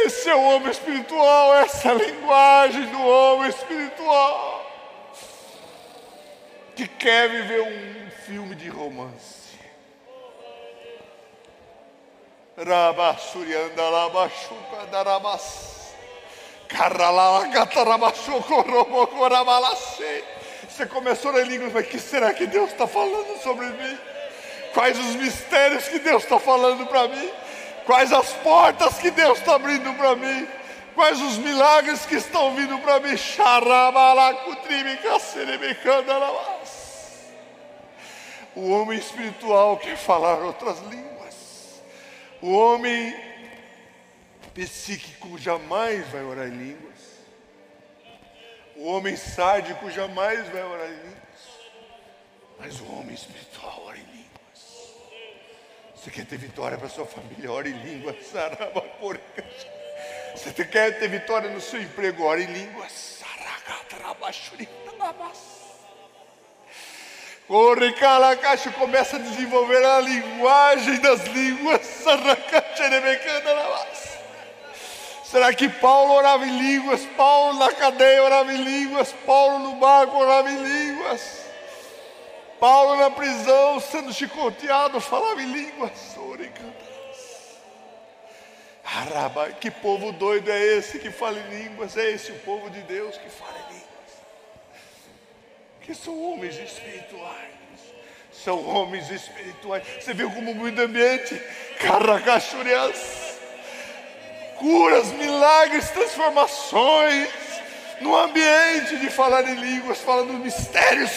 Esse 0.05 0.29
é 0.29 0.35
o 0.35 0.41
homem 0.41 0.71
espiritual, 0.71 1.55
essa 1.55 1.89
é 1.89 1.91
a 1.91 1.93
linguagem 1.95 2.85
do 2.87 3.01
homem 3.01 3.49
espiritual 3.49 4.65
que 6.75 6.87
quer 6.87 7.27
viver 7.27 7.61
um 7.61 8.11
filme 8.25 8.55
de 8.55 8.69
romance. 8.69 9.37
Rabasurianda 12.57 13.89
Labashuka 13.89 14.85
Darabas. 14.91 15.76
Você 20.69 20.85
começou 20.85 21.31
na 21.31 21.39
língua, 21.39 21.69
mas 21.73 21.87
que 21.87 21.99
será 21.99 22.33
que 22.33 22.45
Deus 22.45 22.71
está 22.71 22.85
falando 22.85 23.41
sobre 23.41 23.65
mim? 23.65 23.97
Quais 24.73 24.97
os 24.99 25.15
mistérios 25.15 25.87
que 25.87 25.99
Deus 25.99 26.23
está 26.23 26.39
falando 26.39 26.85
para 26.85 27.07
mim? 27.07 27.31
Quais 27.85 28.11
as 28.13 28.31
portas 28.33 28.97
que 28.99 29.09
Deus 29.09 29.39
está 29.39 29.55
abrindo 29.55 29.91
para 29.97 30.15
mim? 30.15 30.47
Quais 30.93 31.21
os 31.21 31.37
milagres 31.37 32.05
que 32.05 32.15
estão 32.15 32.53
vindo 32.53 32.77
para 32.79 32.99
mim? 32.99 33.15
O 38.55 38.71
homem 38.71 38.99
espiritual 38.99 39.77
quer 39.77 39.95
falar 39.95 40.39
outras 40.39 40.79
línguas. 40.81 41.35
O 42.41 42.51
homem 42.51 43.15
psíquico 44.65 45.37
jamais 45.37 46.07
vai 46.07 46.23
orar 46.23 46.47
em 46.47 46.57
línguas. 46.57 46.97
O 48.75 48.87
homem 48.87 49.15
sádico 49.15 49.91
jamais 49.91 50.49
vai 50.49 50.63
orar 50.63 50.87
em 50.87 50.95
línguas. 50.95 51.17
Mas 52.59 52.79
o 52.79 52.91
homem 52.93 53.13
espiritual 53.13 53.83
ora 53.85 53.97
em 53.97 54.03
línguas. 54.03 54.95
Você 55.95 56.09
quer 56.09 56.25
ter 56.25 56.37
vitória 56.37 56.77
para 56.77 56.89
sua 56.89 57.05
família? 57.05 57.51
Ora 57.51 57.69
em 57.69 57.77
línguas. 57.83 58.15
Você 60.35 60.65
quer 60.65 60.97
ter 60.99 61.07
vitória 61.07 61.51
no 61.51 61.61
seu 61.61 61.81
emprego? 61.81 62.23
Ora 62.23 62.41
em 62.41 62.47
línguas. 62.47 63.19
Corre, 67.47 67.93
calacacho, 67.93 68.71
começa 68.73 69.15
a 69.15 69.19
desenvolver 69.19 69.83
a 69.85 70.01
linguagem 70.01 70.99
das 70.99 71.25
línguas. 71.27 71.81
Será 75.29 75.53
que 75.53 75.67
Paulo 75.67 76.13
orava 76.13 76.45
em 76.45 76.57
línguas? 76.57 77.05
Paulo 77.17 77.59
na 77.59 77.71
cadeia 77.73 78.23
orava 78.23 78.53
em 78.53 78.63
línguas? 78.63 79.13
Paulo 79.25 79.59
no 79.59 79.75
barco 79.75 80.17
orava 80.17 80.49
em 80.49 80.57
línguas? 80.57 81.45
Paulo 82.59 82.95
na 82.95 83.11
prisão, 83.11 83.79
sendo 83.79 84.13
chicoteado, 84.13 84.99
falava 84.99 85.41
em 85.41 85.51
línguas. 85.51 86.15
Araba, 88.83 89.51
que 89.51 89.69
povo 89.69 90.11
doido 90.11 90.49
é 90.49 90.59
esse 90.77 90.97
que 90.97 91.11
fala 91.11 91.37
em 91.37 91.63
línguas? 91.63 91.97
É 91.97 92.09
esse 92.09 92.31
o 92.31 92.39
povo 92.39 92.69
de 92.69 92.81
Deus 92.81 93.17
que 93.17 93.29
fala 93.29 93.57
em 93.69 93.73
línguas 93.73 93.87
que 95.87 95.95
são 95.95 96.21
homens 96.21 96.59
espirituais. 96.59 97.53
São 98.29 98.67
homens 98.67 99.09
espirituais. 99.09 99.83
Você 100.01 100.13
viu 100.13 100.29
como 100.29 100.53
muda 100.53 100.83
ambiente? 100.83 101.41
Caracachurias. 101.79 103.26
Curas, 104.57 105.07
milagres, 105.13 105.89
transformações. 105.91 107.29
No 108.01 108.15
ambiente 108.15 108.97
de 108.97 109.09
falar 109.09 109.47
em 109.47 109.55
línguas, 109.55 109.99
falando 109.99 110.33
mistérios. 110.33 111.11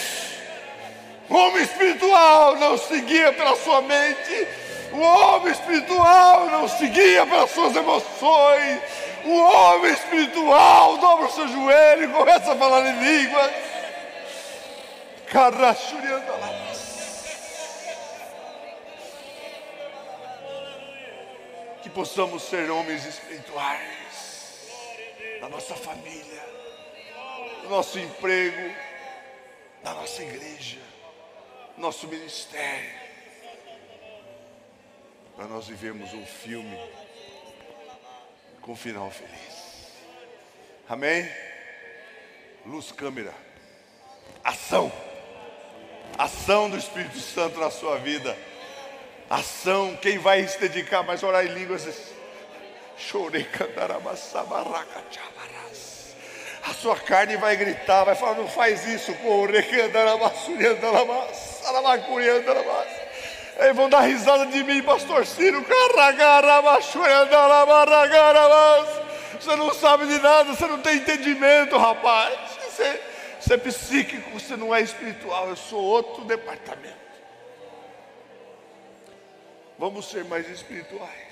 O 1.29 1.35
homem 1.35 1.63
espiritual 1.63 2.55
não 2.57 2.77
seguia 2.77 3.31
pela 3.33 3.55
sua 3.55 3.81
mente. 3.81 4.47
O 4.91 4.99
homem 4.99 5.51
espiritual 5.53 6.47
não 6.47 6.67
seguia 6.67 7.25
pelas 7.25 7.51
suas 7.51 7.75
emoções. 7.75 8.81
O 9.23 9.37
homem 9.37 9.93
espiritual 9.93 10.97
dobra 10.97 11.27
o 11.27 11.31
seu 11.31 11.47
joelho 11.47 12.05
e 12.05 12.07
começa 12.07 12.51
a 12.51 12.55
falar 12.55 12.85
em 12.85 12.99
línguas. 12.99 13.51
Que 21.81 21.89
possamos 21.89 22.43
ser 22.43 22.69
homens 22.69 23.05
espirituais 23.05 24.67
na 25.39 25.49
nossa 25.49 25.75
família, 25.75 26.43
no 27.63 27.69
nosso 27.69 27.97
emprego, 27.97 28.75
na 29.83 29.93
nossa 29.93 30.21
igreja. 30.21 30.91
nosso 31.81 32.07
ministério, 32.07 32.91
para 35.35 35.47
nós 35.47 35.67
vivermos 35.67 36.13
um 36.13 36.25
filme 36.25 36.77
com 38.61 38.75
final 38.75 39.09
feliz. 39.09 39.91
Amém? 40.87 41.27
Luz, 42.65 42.91
câmera, 42.91 43.33
ação, 44.43 44.91
ação 46.19 46.69
do 46.69 46.77
Espírito 46.77 47.17
Santo 47.19 47.59
na 47.59 47.71
sua 47.71 47.97
vida, 47.97 48.37
ação. 49.31 49.97
Quem 50.01 50.17
vai 50.17 50.45
se 50.47 50.59
dedicar 50.59 51.03
mais 51.03 51.23
a 51.23 51.27
orar 51.27 51.45
em 51.45 51.49
línguas? 51.49 51.87
Chorei, 52.97 53.43
cantarabassabarraca. 53.45 55.01
A 56.63 56.73
sua 56.73 56.95
carne 56.95 57.37
vai 57.37 57.55
gritar, 57.55 58.03
vai 58.03 58.15
falar: 58.15 58.35
não 58.35 58.47
faz 58.47 58.85
isso. 58.85 59.13
Eles 63.57 63.75
vão 63.75 63.89
dar 63.89 64.01
risada 64.01 64.45
de 64.47 64.63
mim, 64.63 64.81
pastor 64.81 65.25
Ciro. 65.25 65.63
Você 69.39 69.55
não 69.55 69.73
sabe 69.73 70.05
de 70.05 70.19
nada, 70.19 70.53
você 70.53 70.67
não 70.67 70.79
tem 70.79 70.97
entendimento, 70.97 71.77
rapaz. 71.77 72.37
Você, 72.69 73.01
você 73.39 73.53
é 73.55 73.57
psíquico, 73.57 74.39
você 74.39 74.55
não 74.55 74.73
é 74.73 74.81
espiritual. 74.81 75.49
Eu 75.49 75.55
sou 75.55 75.81
outro 75.81 76.23
departamento. 76.25 77.10
Vamos 79.81 80.05
ser 80.11 80.23
mais 80.25 80.47
espirituais. 80.47 81.31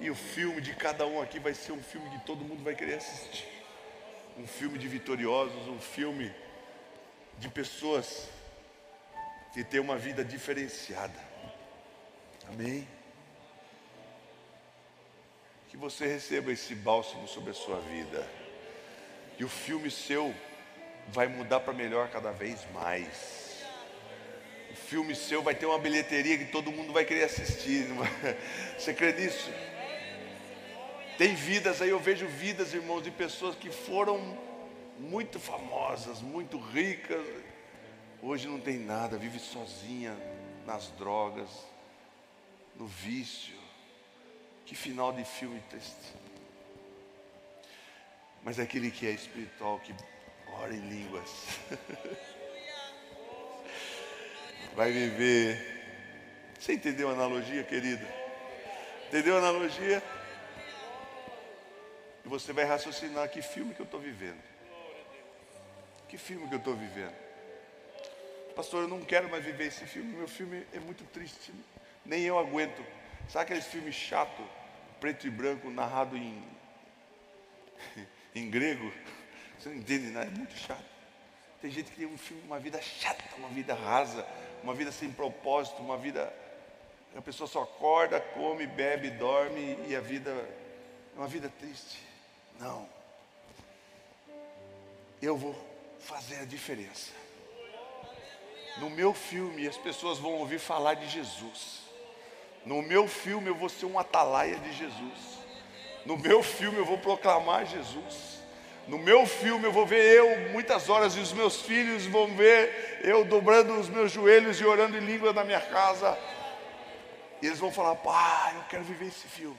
E 0.00 0.08
o 0.08 0.14
filme 0.14 0.62
de 0.62 0.74
cada 0.74 1.06
um 1.06 1.20
aqui 1.20 1.38
vai 1.38 1.52
ser 1.52 1.72
um 1.72 1.82
filme 1.82 2.08
que 2.08 2.24
todo 2.24 2.42
mundo 2.42 2.64
vai 2.64 2.74
querer 2.74 2.94
assistir. 2.94 3.46
Um 4.38 4.46
filme 4.46 4.78
de 4.78 4.88
vitoriosos, 4.88 5.68
um 5.68 5.78
filme 5.78 6.34
de 7.36 7.50
pessoas 7.50 8.30
que 9.52 9.62
têm 9.62 9.78
uma 9.78 9.98
vida 9.98 10.24
diferenciada. 10.24 11.20
Amém? 12.48 12.88
Que 15.68 15.76
você 15.76 16.06
receba 16.06 16.50
esse 16.50 16.74
bálsamo 16.74 17.28
sobre 17.28 17.50
a 17.50 17.54
sua 17.54 17.78
vida. 17.80 18.26
E 19.38 19.44
o 19.44 19.50
filme 19.50 19.90
seu 19.90 20.34
vai 21.08 21.26
mudar 21.26 21.60
para 21.60 21.74
melhor 21.74 22.08
cada 22.08 22.32
vez 22.32 22.66
mais. 22.72 23.51
Filme 24.92 25.14
seu 25.14 25.42
vai 25.42 25.54
ter 25.54 25.64
uma 25.64 25.78
bilheteria 25.78 26.36
que 26.36 26.44
todo 26.44 26.70
mundo 26.70 26.92
vai 26.92 27.02
querer 27.02 27.24
assistir. 27.24 27.86
Você 28.76 28.92
crê 28.92 29.10
nisso? 29.14 29.50
Tem 31.16 31.34
vidas 31.34 31.80
aí, 31.80 31.88
eu 31.88 31.98
vejo 31.98 32.26
vidas, 32.26 32.74
irmãos, 32.74 33.00
de 33.00 33.10
pessoas 33.10 33.56
que 33.56 33.70
foram 33.70 34.38
muito 34.98 35.40
famosas, 35.40 36.20
muito 36.20 36.58
ricas, 36.58 37.26
hoje 38.20 38.46
não 38.46 38.60
tem 38.60 38.78
nada, 38.78 39.16
vive 39.16 39.38
sozinha 39.38 40.14
nas 40.66 40.88
drogas, 40.98 41.48
no 42.76 42.86
vício. 42.86 43.56
Que 44.66 44.74
final 44.74 45.10
de 45.10 45.24
filme 45.24 45.58
triste. 45.70 46.12
Mas 48.44 48.58
é 48.58 48.62
aquele 48.64 48.90
que 48.90 49.06
é 49.06 49.10
espiritual, 49.12 49.80
que 49.80 49.94
ora 50.60 50.74
em 50.74 50.86
línguas, 50.86 51.30
vai 54.74 54.90
viver. 54.90 55.70
Você 56.58 56.74
entendeu 56.74 57.08
a 57.08 57.12
analogia, 57.12 57.62
querida? 57.64 58.06
Entendeu 59.08 59.36
a 59.36 59.38
analogia? 59.38 60.02
E 62.24 62.28
você 62.28 62.52
vai 62.52 62.64
raciocinar 62.64 63.28
que 63.28 63.42
filme 63.42 63.74
que 63.74 63.80
eu 63.80 63.84
estou 63.84 64.00
vivendo. 64.00 64.40
Que 66.08 66.16
filme 66.16 66.48
que 66.48 66.54
eu 66.54 66.58
estou 66.58 66.76
vivendo? 66.76 67.14
Pastor, 68.54 68.82
eu 68.82 68.88
não 68.88 69.00
quero 69.00 69.30
mais 69.30 69.44
viver 69.44 69.66
esse 69.66 69.84
filme. 69.86 70.14
Meu 70.14 70.28
filme 70.28 70.66
é 70.72 70.78
muito 70.78 71.04
triste. 71.04 71.52
Nem 72.04 72.22
eu 72.22 72.38
aguento. 72.38 72.84
Sabe 73.28 73.44
aqueles 73.44 73.66
filmes 73.66 73.94
chato, 73.94 74.42
preto 75.00 75.26
e 75.26 75.30
branco, 75.30 75.70
narrado 75.70 76.16
em, 76.16 76.42
em 78.34 78.50
grego? 78.50 78.92
Você 79.58 79.68
não 79.68 79.76
entende 79.76 80.10
nada, 80.10 80.26
é 80.26 80.30
muito 80.30 80.56
chato. 80.56 80.84
Tem 81.60 81.70
gente 81.70 81.90
que 81.92 81.96
tem 81.96 82.06
um 82.06 82.18
filme, 82.18 82.42
uma 82.44 82.58
vida 82.58 82.80
chata, 82.82 83.22
uma 83.38 83.48
vida 83.48 83.72
rasa, 83.74 84.26
uma 84.62 84.74
vida 84.74 84.92
sem 84.92 85.10
propósito, 85.10 85.82
uma 85.82 85.96
vida. 85.96 86.32
A 87.16 87.20
pessoa 87.20 87.46
só 87.46 87.62
acorda, 87.62 88.20
come, 88.20 88.66
bebe, 88.66 89.10
dorme 89.10 89.78
e 89.86 89.94
a 89.94 90.00
vida 90.00 90.30
é 90.30 91.18
uma 91.18 91.26
vida 91.26 91.52
triste. 91.60 91.98
Não. 92.58 92.88
Eu 95.20 95.36
vou 95.36 95.54
fazer 96.00 96.36
a 96.40 96.44
diferença. 96.44 97.12
No 98.78 98.88
meu 98.88 99.12
filme, 99.12 99.68
as 99.68 99.76
pessoas 99.76 100.18
vão 100.18 100.32
ouvir 100.34 100.58
falar 100.58 100.94
de 100.94 101.08
Jesus. 101.08 101.82
No 102.64 102.80
meu 102.80 103.06
filme, 103.06 103.48
eu 103.48 103.54
vou 103.54 103.68
ser 103.68 103.86
um 103.86 103.98
atalaia 103.98 104.56
de 104.56 104.72
Jesus. 104.72 105.38
No 106.06 106.16
meu 106.16 106.42
filme, 106.42 106.78
eu 106.78 106.84
vou 106.84 106.98
proclamar 106.98 107.66
Jesus. 107.66 108.31
No 108.88 108.98
meu 108.98 109.26
filme, 109.26 109.64
eu 109.64 109.72
vou 109.72 109.86
ver 109.86 110.02
eu 110.02 110.50
muitas 110.50 110.88
horas 110.88 111.14
e 111.16 111.20
os 111.20 111.32
meus 111.32 111.62
filhos 111.62 112.04
vão 112.06 112.34
ver 112.34 113.00
eu 113.02 113.24
dobrando 113.24 113.74
os 113.74 113.88
meus 113.88 114.10
joelhos 114.10 114.60
e 114.60 114.64
orando 114.64 114.96
em 114.96 115.00
língua 115.00 115.32
na 115.32 115.44
minha 115.44 115.60
casa. 115.60 116.18
E 117.40 117.46
eles 117.46 117.58
vão 117.58 117.72
falar: 117.72 117.94
Pai, 117.96 118.56
eu 118.56 118.64
quero 118.68 118.84
viver 118.84 119.06
esse 119.06 119.28
filme. 119.28 119.56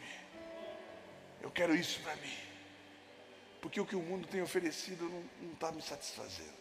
Eu 1.41 1.49
quero 1.51 1.75
isso 1.75 1.99
para 2.01 2.15
mim 2.17 2.43
porque 3.63 3.79
o 3.79 3.85
que 3.85 3.95
o 3.95 4.01
mundo 4.01 4.27
tem 4.27 4.41
oferecido 4.41 5.09
não 5.41 5.53
está 5.53 5.71
me 5.71 5.81
satisfazendo. 5.81 6.51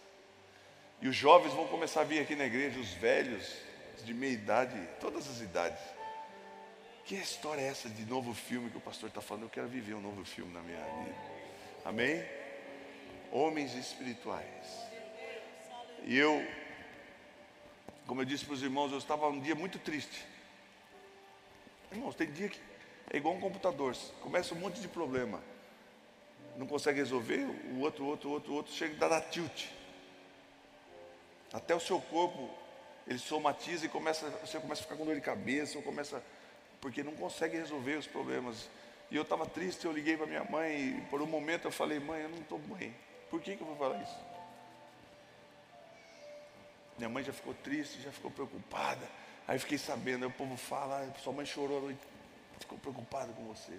E 1.00 1.08
os 1.08 1.16
jovens 1.16 1.52
vão 1.52 1.66
começar 1.66 2.02
a 2.02 2.04
vir 2.04 2.20
aqui 2.20 2.36
na 2.36 2.44
igreja, 2.44 2.78
os 2.78 2.92
velhos, 2.92 3.56
de 4.04 4.14
meia 4.14 4.30
idade, 4.30 4.88
todas 5.00 5.28
as 5.28 5.40
idades. 5.40 5.82
Que 7.04 7.16
história 7.16 7.60
é 7.60 7.66
essa 7.66 7.88
de 7.88 8.04
novo 8.04 8.32
filme 8.32 8.70
que 8.70 8.76
o 8.76 8.80
pastor 8.80 9.08
está 9.08 9.20
falando? 9.20 9.42
Eu 9.42 9.50
quero 9.50 9.66
viver 9.66 9.94
um 9.94 10.00
novo 10.00 10.24
filme 10.24 10.54
na 10.54 10.60
minha 10.60 10.78
vida. 10.78 11.16
Amém? 11.84 12.24
Homens 13.32 13.74
espirituais. 13.74 14.66
E 16.04 16.16
eu, 16.16 16.46
como 18.06 18.20
eu 18.20 18.24
disse 18.24 18.44
para 18.44 18.54
os 18.54 18.62
irmãos, 18.62 18.92
eu 18.92 18.98
estava 18.98 19.26
um 19.28 19.40
dia 19.40 19.54
muito 19.54 19.78
triste. 19.78 20.24
Irmãos, 21.90 22.14
tem 22.14 22.30
dia 22.30 22.48
que 22.48 22.60
é 23.10 23.16
igual 23.16 23.34
um 23.34 23.40
computador, 23.40 23.96
começa 24.20 24.54
um 24.54 24.58
monte 24.58 24.80
de 24.80 24.88
problema 24.88 25.42
não 26.56 26.66
consegue 26.66 26.98
resolver, 26.98 27.44
o 27.74 27.80
outro, 27.80 28.04
outro, 28.04 28.30
outro, 28.30 28.54
outro 28.54 28.72
chega 28.72 29.04
a 29.06 29.08
dar 29.08 29.20
tilt. 29.22 29.66
Até 31.52 31.74
o 31.74 31.80
seu 31.80 32.00
corpo, 32.00 32.50
ele 33.06 33.18
somatiza 33.18 33.86
e 33.86 33.88
começa, 33.88 34.28
você 34.44 34.58
começa 34.58 34.80
a 34.80 34.84
ficar 34.84 34.96
com 34.96 35.04
dor 35.04 35.14
de 35.14 35.20
cabeça, 35.20 35.76
ou 35.76 35.84
começa, 35.84 36.22
porque 36.80 37.02
não 37.02 37.12
consegue 37.12 37.56
resolver 37.56 37.96
os 37.96 38.06
problemas. 38.06 38.68
E 39.10 39.16
eu 39.16 39.22
estava 39.22 39.46
triste, 39.46 39.84
eu 39.84 39.92
liguei 39.92 40.16
para 40.16 40.26
minha 40.26 40.44
mãe 40.44 40.98
e 40.98 41.00
por 41.10 41.20
um 41.20 41.26
momento 41.26 41.66
eu 41.66 41.72
falei, 41.72 41.98
mãe, 41.98 42.22
eu 42.22 42.28
não 42.28 42.38
estou 42.38 42.58
bem. 42.58 42.94
Por 43.32 43.40
que, 43.40 43.56
que 43.56 43.62
eu 43.62 43.66
vou 43.66 43.76
falar 43.76 43.96
isso? 44.02 44.18
Minha 46.98 47.08
mãe 47.08 47.24
já 47.24 47.32
ficou 47.32 47.54
triste, 47.54 48.02
já 48.02 48.12
ficou 48.12 48.30
preocupada. 48.30 49.08
Aí 49.48 49.58
fiquei 49.58 49.78
sabendo, 49.78 50.26
aí 50.26 50.30
o 50.30 50.34
povo 50.34 50.54
fala, 50.54 51.10
sua 51.24 51.32
mãe 51.32 51.46
chorou, 51.46 51.90
ficou 52.60 52.76
preocupada 52.76 53.32
com 53.32 53.42
você. 53.44 53.72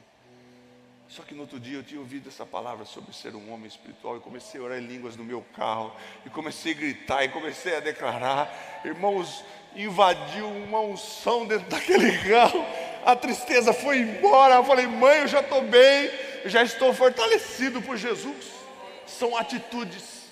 Só 1.07 1.21
que 1.21 1.35
no 1.35 1.41
outro 1.41 1.59
dia 1.59 1.77
eu 1.77 1.83
tinha 1.83 2.01
ouvido 2.01 2.29
essa 2.29 2.47
palavra 2.47 2.83
sobre 2.83 3.13
ser 3.13 3.35
um 3.35 3.53
homem 3.53 3.67
espiritual 3.67 4.17
e 4.17 4.21
comecei 4.21 4.59
a 4.59 4.63
orar 4.63 4.79
em 4.79 4.87
línguas 4.87 5.15
no 5.15 5.23
meu 5.23 5.45
carro 5.55 5.95
e 6.25 6.31
comecei 6.31 6.71
a 6.71 6.75
gritar 6.75 7.23
e 7.23 7.29
comecei 7.29 7.77
a 7.77 7.79
declarar. 7.79 8.81
Irmãos, 8.83 9.45
invadiu 9.75 10.49
uma 10.49 10.79
unção 10.79 11.45
dentro 11.45 11.69
daquele 11.69 12.17
carro. 12.27 12.65
A 13.05 13.15
tristeza 13.15 13.71
foi 13.71 13.99
embora. 13.99 14.55
Eu 14.55 14.63
falei, 14.63 14.87
mãe, 14.87 15.19
eu 15.19 15.27
já 15.27 15.41
estou 15.41 15.61
bem, 15.61 16.09
eu 16.43 16.49
já 16.49 16.63
estou 16.63 16.91
fortalecido 16.91 17.83
por 17.83 17.95
Jesus. 17.97 18.62
São 19.05 19.37
atitudes, 19.37 20.29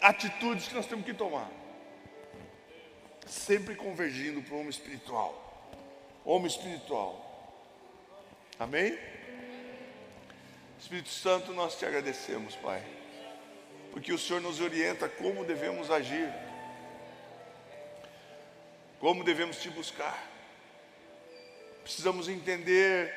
atitudes 0.00 0.68
que 0.68 0.74
nós 0.74 0.86
temos 0.86 1.04
que 1.04 1.14
tomar. 1.14 1.50
Sempre 3.26 3.74
convergindo 3.74 4.42
para 4.42 4.54
o 4.54 4.58
homem 4.58 4.70
espiritual. 4.70 5.70
Homem 6.24 6.46
espiritual. 6.46 7.30
Amém? 8.58 8.98
Espírito 10.78 11.10
Santo, 11.10 11.52
nós 11.52 11.78
te 11.78 11.84
agradecemos, 11.84 12.56
Pai, 12.56 12.82
porque 13.92 14.12
o 14.12 14.18
Senhor 14.18 14.40
nos 14.40 14.60
orienta 14.60 15.08
como 15.08 15.44
devemos 15.44 15.90
agir, 15.90 16.32
como 18.98 19.22
devemos 19.22 19.60
te 19.60 19.68
buscar. 19.68 20.26
Precisamos 21.82 22.28
entender 22.28 23.14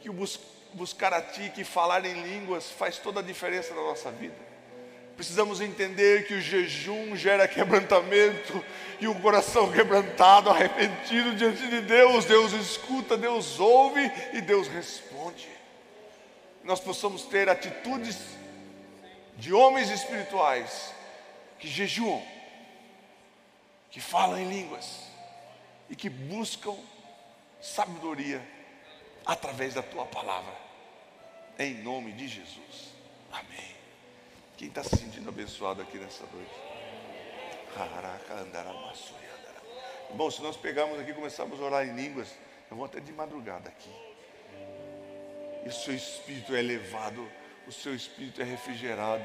que 0.00 0.08
o 0.08 0.12
bus 0.12 0.36
buscar 0.74 1.12
a 1.12 1.20
Ti, 1.20 1.50
que 1.54 1.64
falar 1.64 2.04
em 2.04 2.22
línguas 2.22 2.70
faz 2.70 2.98
toda 2.98 3.20
a 3.20 3.22
diferença 3.22 3.74
na 3.74 3.82
nossa 3.82 4.10
vida. 4.10 4.50
Precisamos 5.16 5.60
entender 5.60 6.26
que 6.26 6.34
o 6.34 6.40
jejum 6.40 7.14
gera 7.14 7.46
quebrantamento 7.46 8.64
e 8.98 9.06
o 9.06 9.14
coração 9.20 9.70
quebrantado, 9.70 10.48
arrependido 10.48 11.34
diante 11.34 11.66
de 11.66 11.80
Deus, 11.82 12.24
Deus 12.24 12.52
escuta, 12.52 13.16
Deus 13.16 13.60
ouve 13.60 14.00
e 14.32 14.40
Deus 14.40 14.66
responde 14.68 15.60
nós 16.62 16.80
possamos 16.80 17.22
ter 17.24 17.48
atitudes 17.48 18.16
de 19.36 19.52
homens 19.52 19.90
espirituais 19.90 20.94
que 21.58 21.66
jejuam, 21.66 22.22
que 23.90 24.00
falam 24.00 24.38
em 24.38 24.48
línguas 24.48 25.08
e 25.88 25.96
que 25.96 26.08
buscam 26.08 26.76
sabedoria 27.60 28.46
através 29.26 29.74
da 29.74 29.82
tua 29.82 30.06
palavra. 30.06 30.54
Em 31.58 31.74
nome 31.82 32.12
de 32.12 32.28
Jesus. 32.28 32.94
Amém. 33.32 33.76
Quem 34.56 34.68
está 34.68 34.82
se 34.82 34.96
sentindo 34.96 35.28
abençoado 35.28 35.82
aqui 35.82 35.98
nessa 35.98 36.24
noite? 36.26 36.54
Bom, 40.14 40.30
se 40.30 40.42
nós 40.42 40.56
pegarmos 40.56 40.98
aqui 40.98 41.10
e 41.10 41.14
começarmos 41.14 41.60
a 41.60 41.64
orar 41.64 41.86
em 41.86 41.94
línguas, 41.94 42.34
eu 42.70 42.76
vou 42.76 42.86
até 42.86 43.00
de 43.00 43.12
madrugada 43.12 43.68
aqui. 43.68 43.90
E 45.64 45.68
o 45.68 45.72
seu 45.72 45.94
espírito 45.94 46.54
é 46.54 46.58
elevado, 46.58 47.30
o 47.66 47.72
seu 47.72 47.94
espírito 47.94 48.40
é 48.40 48.44
refrigerado. 48.44 49.24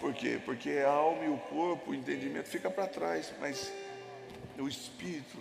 Por 0.00 0.12
quê? 0.12 0.40
Porque 0.44 0.70
a 0.84 0.90
alma 0.90 1.24
e 1.24 1.28
o 1.28 1.38
corpo, 1.38 1.90
o 1.90 1.94
entendimento 1.94 2.48
fica 2.48 2.70
para 2.70 2.86
trás, 2.86 3.32
mas 3.40 3.72
o 4.58 4.68
espírito 4.68 5.38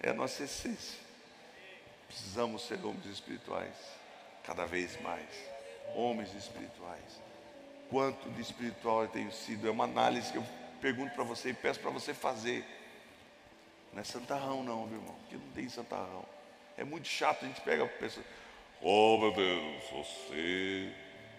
é 0.00 0.10
a 0.10 0.14
nossa 0.14 0.44
essência. 0.44 0.98
Precisamos 2.08 2.62
ser 2.62 2.84
homens 2.84 3.06
espirituais, 3.06 3.74
cada 4.46 4.64
vez 4.64 5.00
mais. 5.00 5.26
Homens 5.94 6.34
espirituais. 6.34 7.20
Quanto 7.90 8.30
de 8.30 8.40
espiritual 8.40 9.02
eu 9.02 9.08
tenho 9.08 9.32
sido? 9.32 9.68
É 9.68 9.70
uma 9.70 9.84
análise 9.84 10.30
que 10.32 10.38
eu 10.38 10.44
pergunto 10.80 11.14
para 11.14 11.24
você 11.24 11.50
e 11.50 11.54
peço 11.54 11.80
para 11.80 11.90
você 11.90 12.14
fazer. 12.14 12.64
Não 13.92 14.00
é 14.00 14.04
santarrão, 14.04 14.62
não, 14.62 14.86
meu 14.86 14.98
irmão, 14.98 15.14
porque 15.20 15.36
não 15.36 15.52
tem 15.52 15.68
santarrão. 15.68 16.24
É 16.76 16.84
muito 16.84 17.08
chato, 17.08 17.44
a 17.44 17.48
gente 17.48 17.60
pega 17.62 17.84
a 17.84 17.88
pessoa, 17.88 18.24
oh 18.82 19.18
meu 19.18 19.32
Deus, 19.32 19.84
você. 19.90 20.92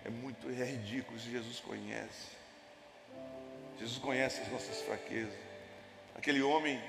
É 0.05 0.09
muito, 0.09 0.49
é 0.49 0.65
ridículo, 0.65 1.19
se 1.19 1.29
Jesus 1.29 1.59
conhece. 1.59 2.37
Jesus 3.79 3.99
conhece 3.99 4.41
as 4.41 4.51
nossas 4.51 4.81
fraquezas. 4.81 5.33
Aquele 6.15 6.41
homem 6.41 6.81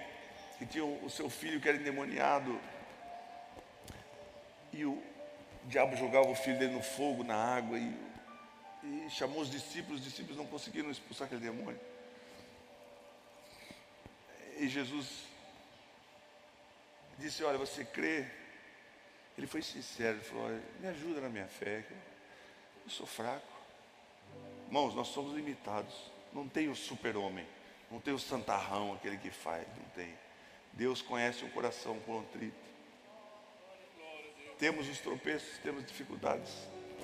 que 0.59 0.67
tinha 0.67 0.85
o 0.85 1.11
seu 1.11 1.29
filho 1.29 1.61
que 1.61 1.69
era 1.69 1.77
endemoniado, 1.77 2.59
e 4.73 4.85
o 5.69 5.71
diabo 5.71 5.95
jogava 5.97 6.27
o 6.27 6.35
filho 6.35 6.59
dele 6.59 6.73
no 6.73 6.83
fogo, 6.83 7.23
na 7.23 7.37
água, 7.37 7.79
e, 7.79 7.95
e 8.83 9.11
chamou 9.11 9.43
os 9.43 9.51
discípulos, 9.51 10.01
os 10.01 10.07
discípulos 10.07 10.39
não 10.39 10.47
conseguiram 10.47 10.91
expulsar 10.91 11.27
aquele 11.27 11.43
demônio. 11.43 11.79
E 14.57 14.67
Jesus 14.67 15.25
disse: 17.19 17.45
Olha, 17.45 17.59
você 17.59 17.85
crê? 17.85 18.25
Ele 19.37 19.47
foi 19.47 19.61
sincero, 19.61 20.17
ele 20.17 20.25
falou: 20.25 20.47
Olha, 20.47 20.63
me 20.81 20.89
ajuda 20.89 21.21
na 21.21 21.29
minha 21.29 21.47
fé, 21.47 21.85
eu 22.85 22.91
sou 22.91 23.07
fraco. 23.07 23.53
Irmãos, 24.69 24.95
nós 24.95 25.09
somos 25.09 25.35
limitados. 25.35 25.95
Não 26.33 26.49
tem 26.49 26.71
o 26.71 26.75
super-homem, 26.75 27.47
não 27.91 28.01
tem 28.01 28.15
o 28.15 28.19
santarrão, 28.19 28.95
aquele 28.95 29.19
que 29.19 29.31
faz, 29.31 29.69
não 29.77 29.85
tem. 29.91 30.15
Deus 30.73 31.03
conhece 31.03 31.45
o 31.45 31.51
coração 31.51 32.01
contrito. 32.01 32.68
Temos 34.59 34.89
os 34.89 34.99
tropeços, 34.99 35.59
temos 35.59 35.87
dificuldades, 35.87 36.51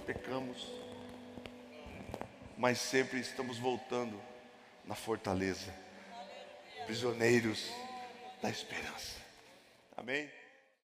pecamos, 0.04 0.72
mas 2.58 2.78
sempre 2.78 3.20
estamos 3.20 3.58
voltando 3.58 4.20
na 4.84 4.94
fortaleza, 4.94 5.72
prisioneiros 6.84 7.70
da 8.42 8.50
esperança. 8.50 9.16
Amém? 9.96 10.28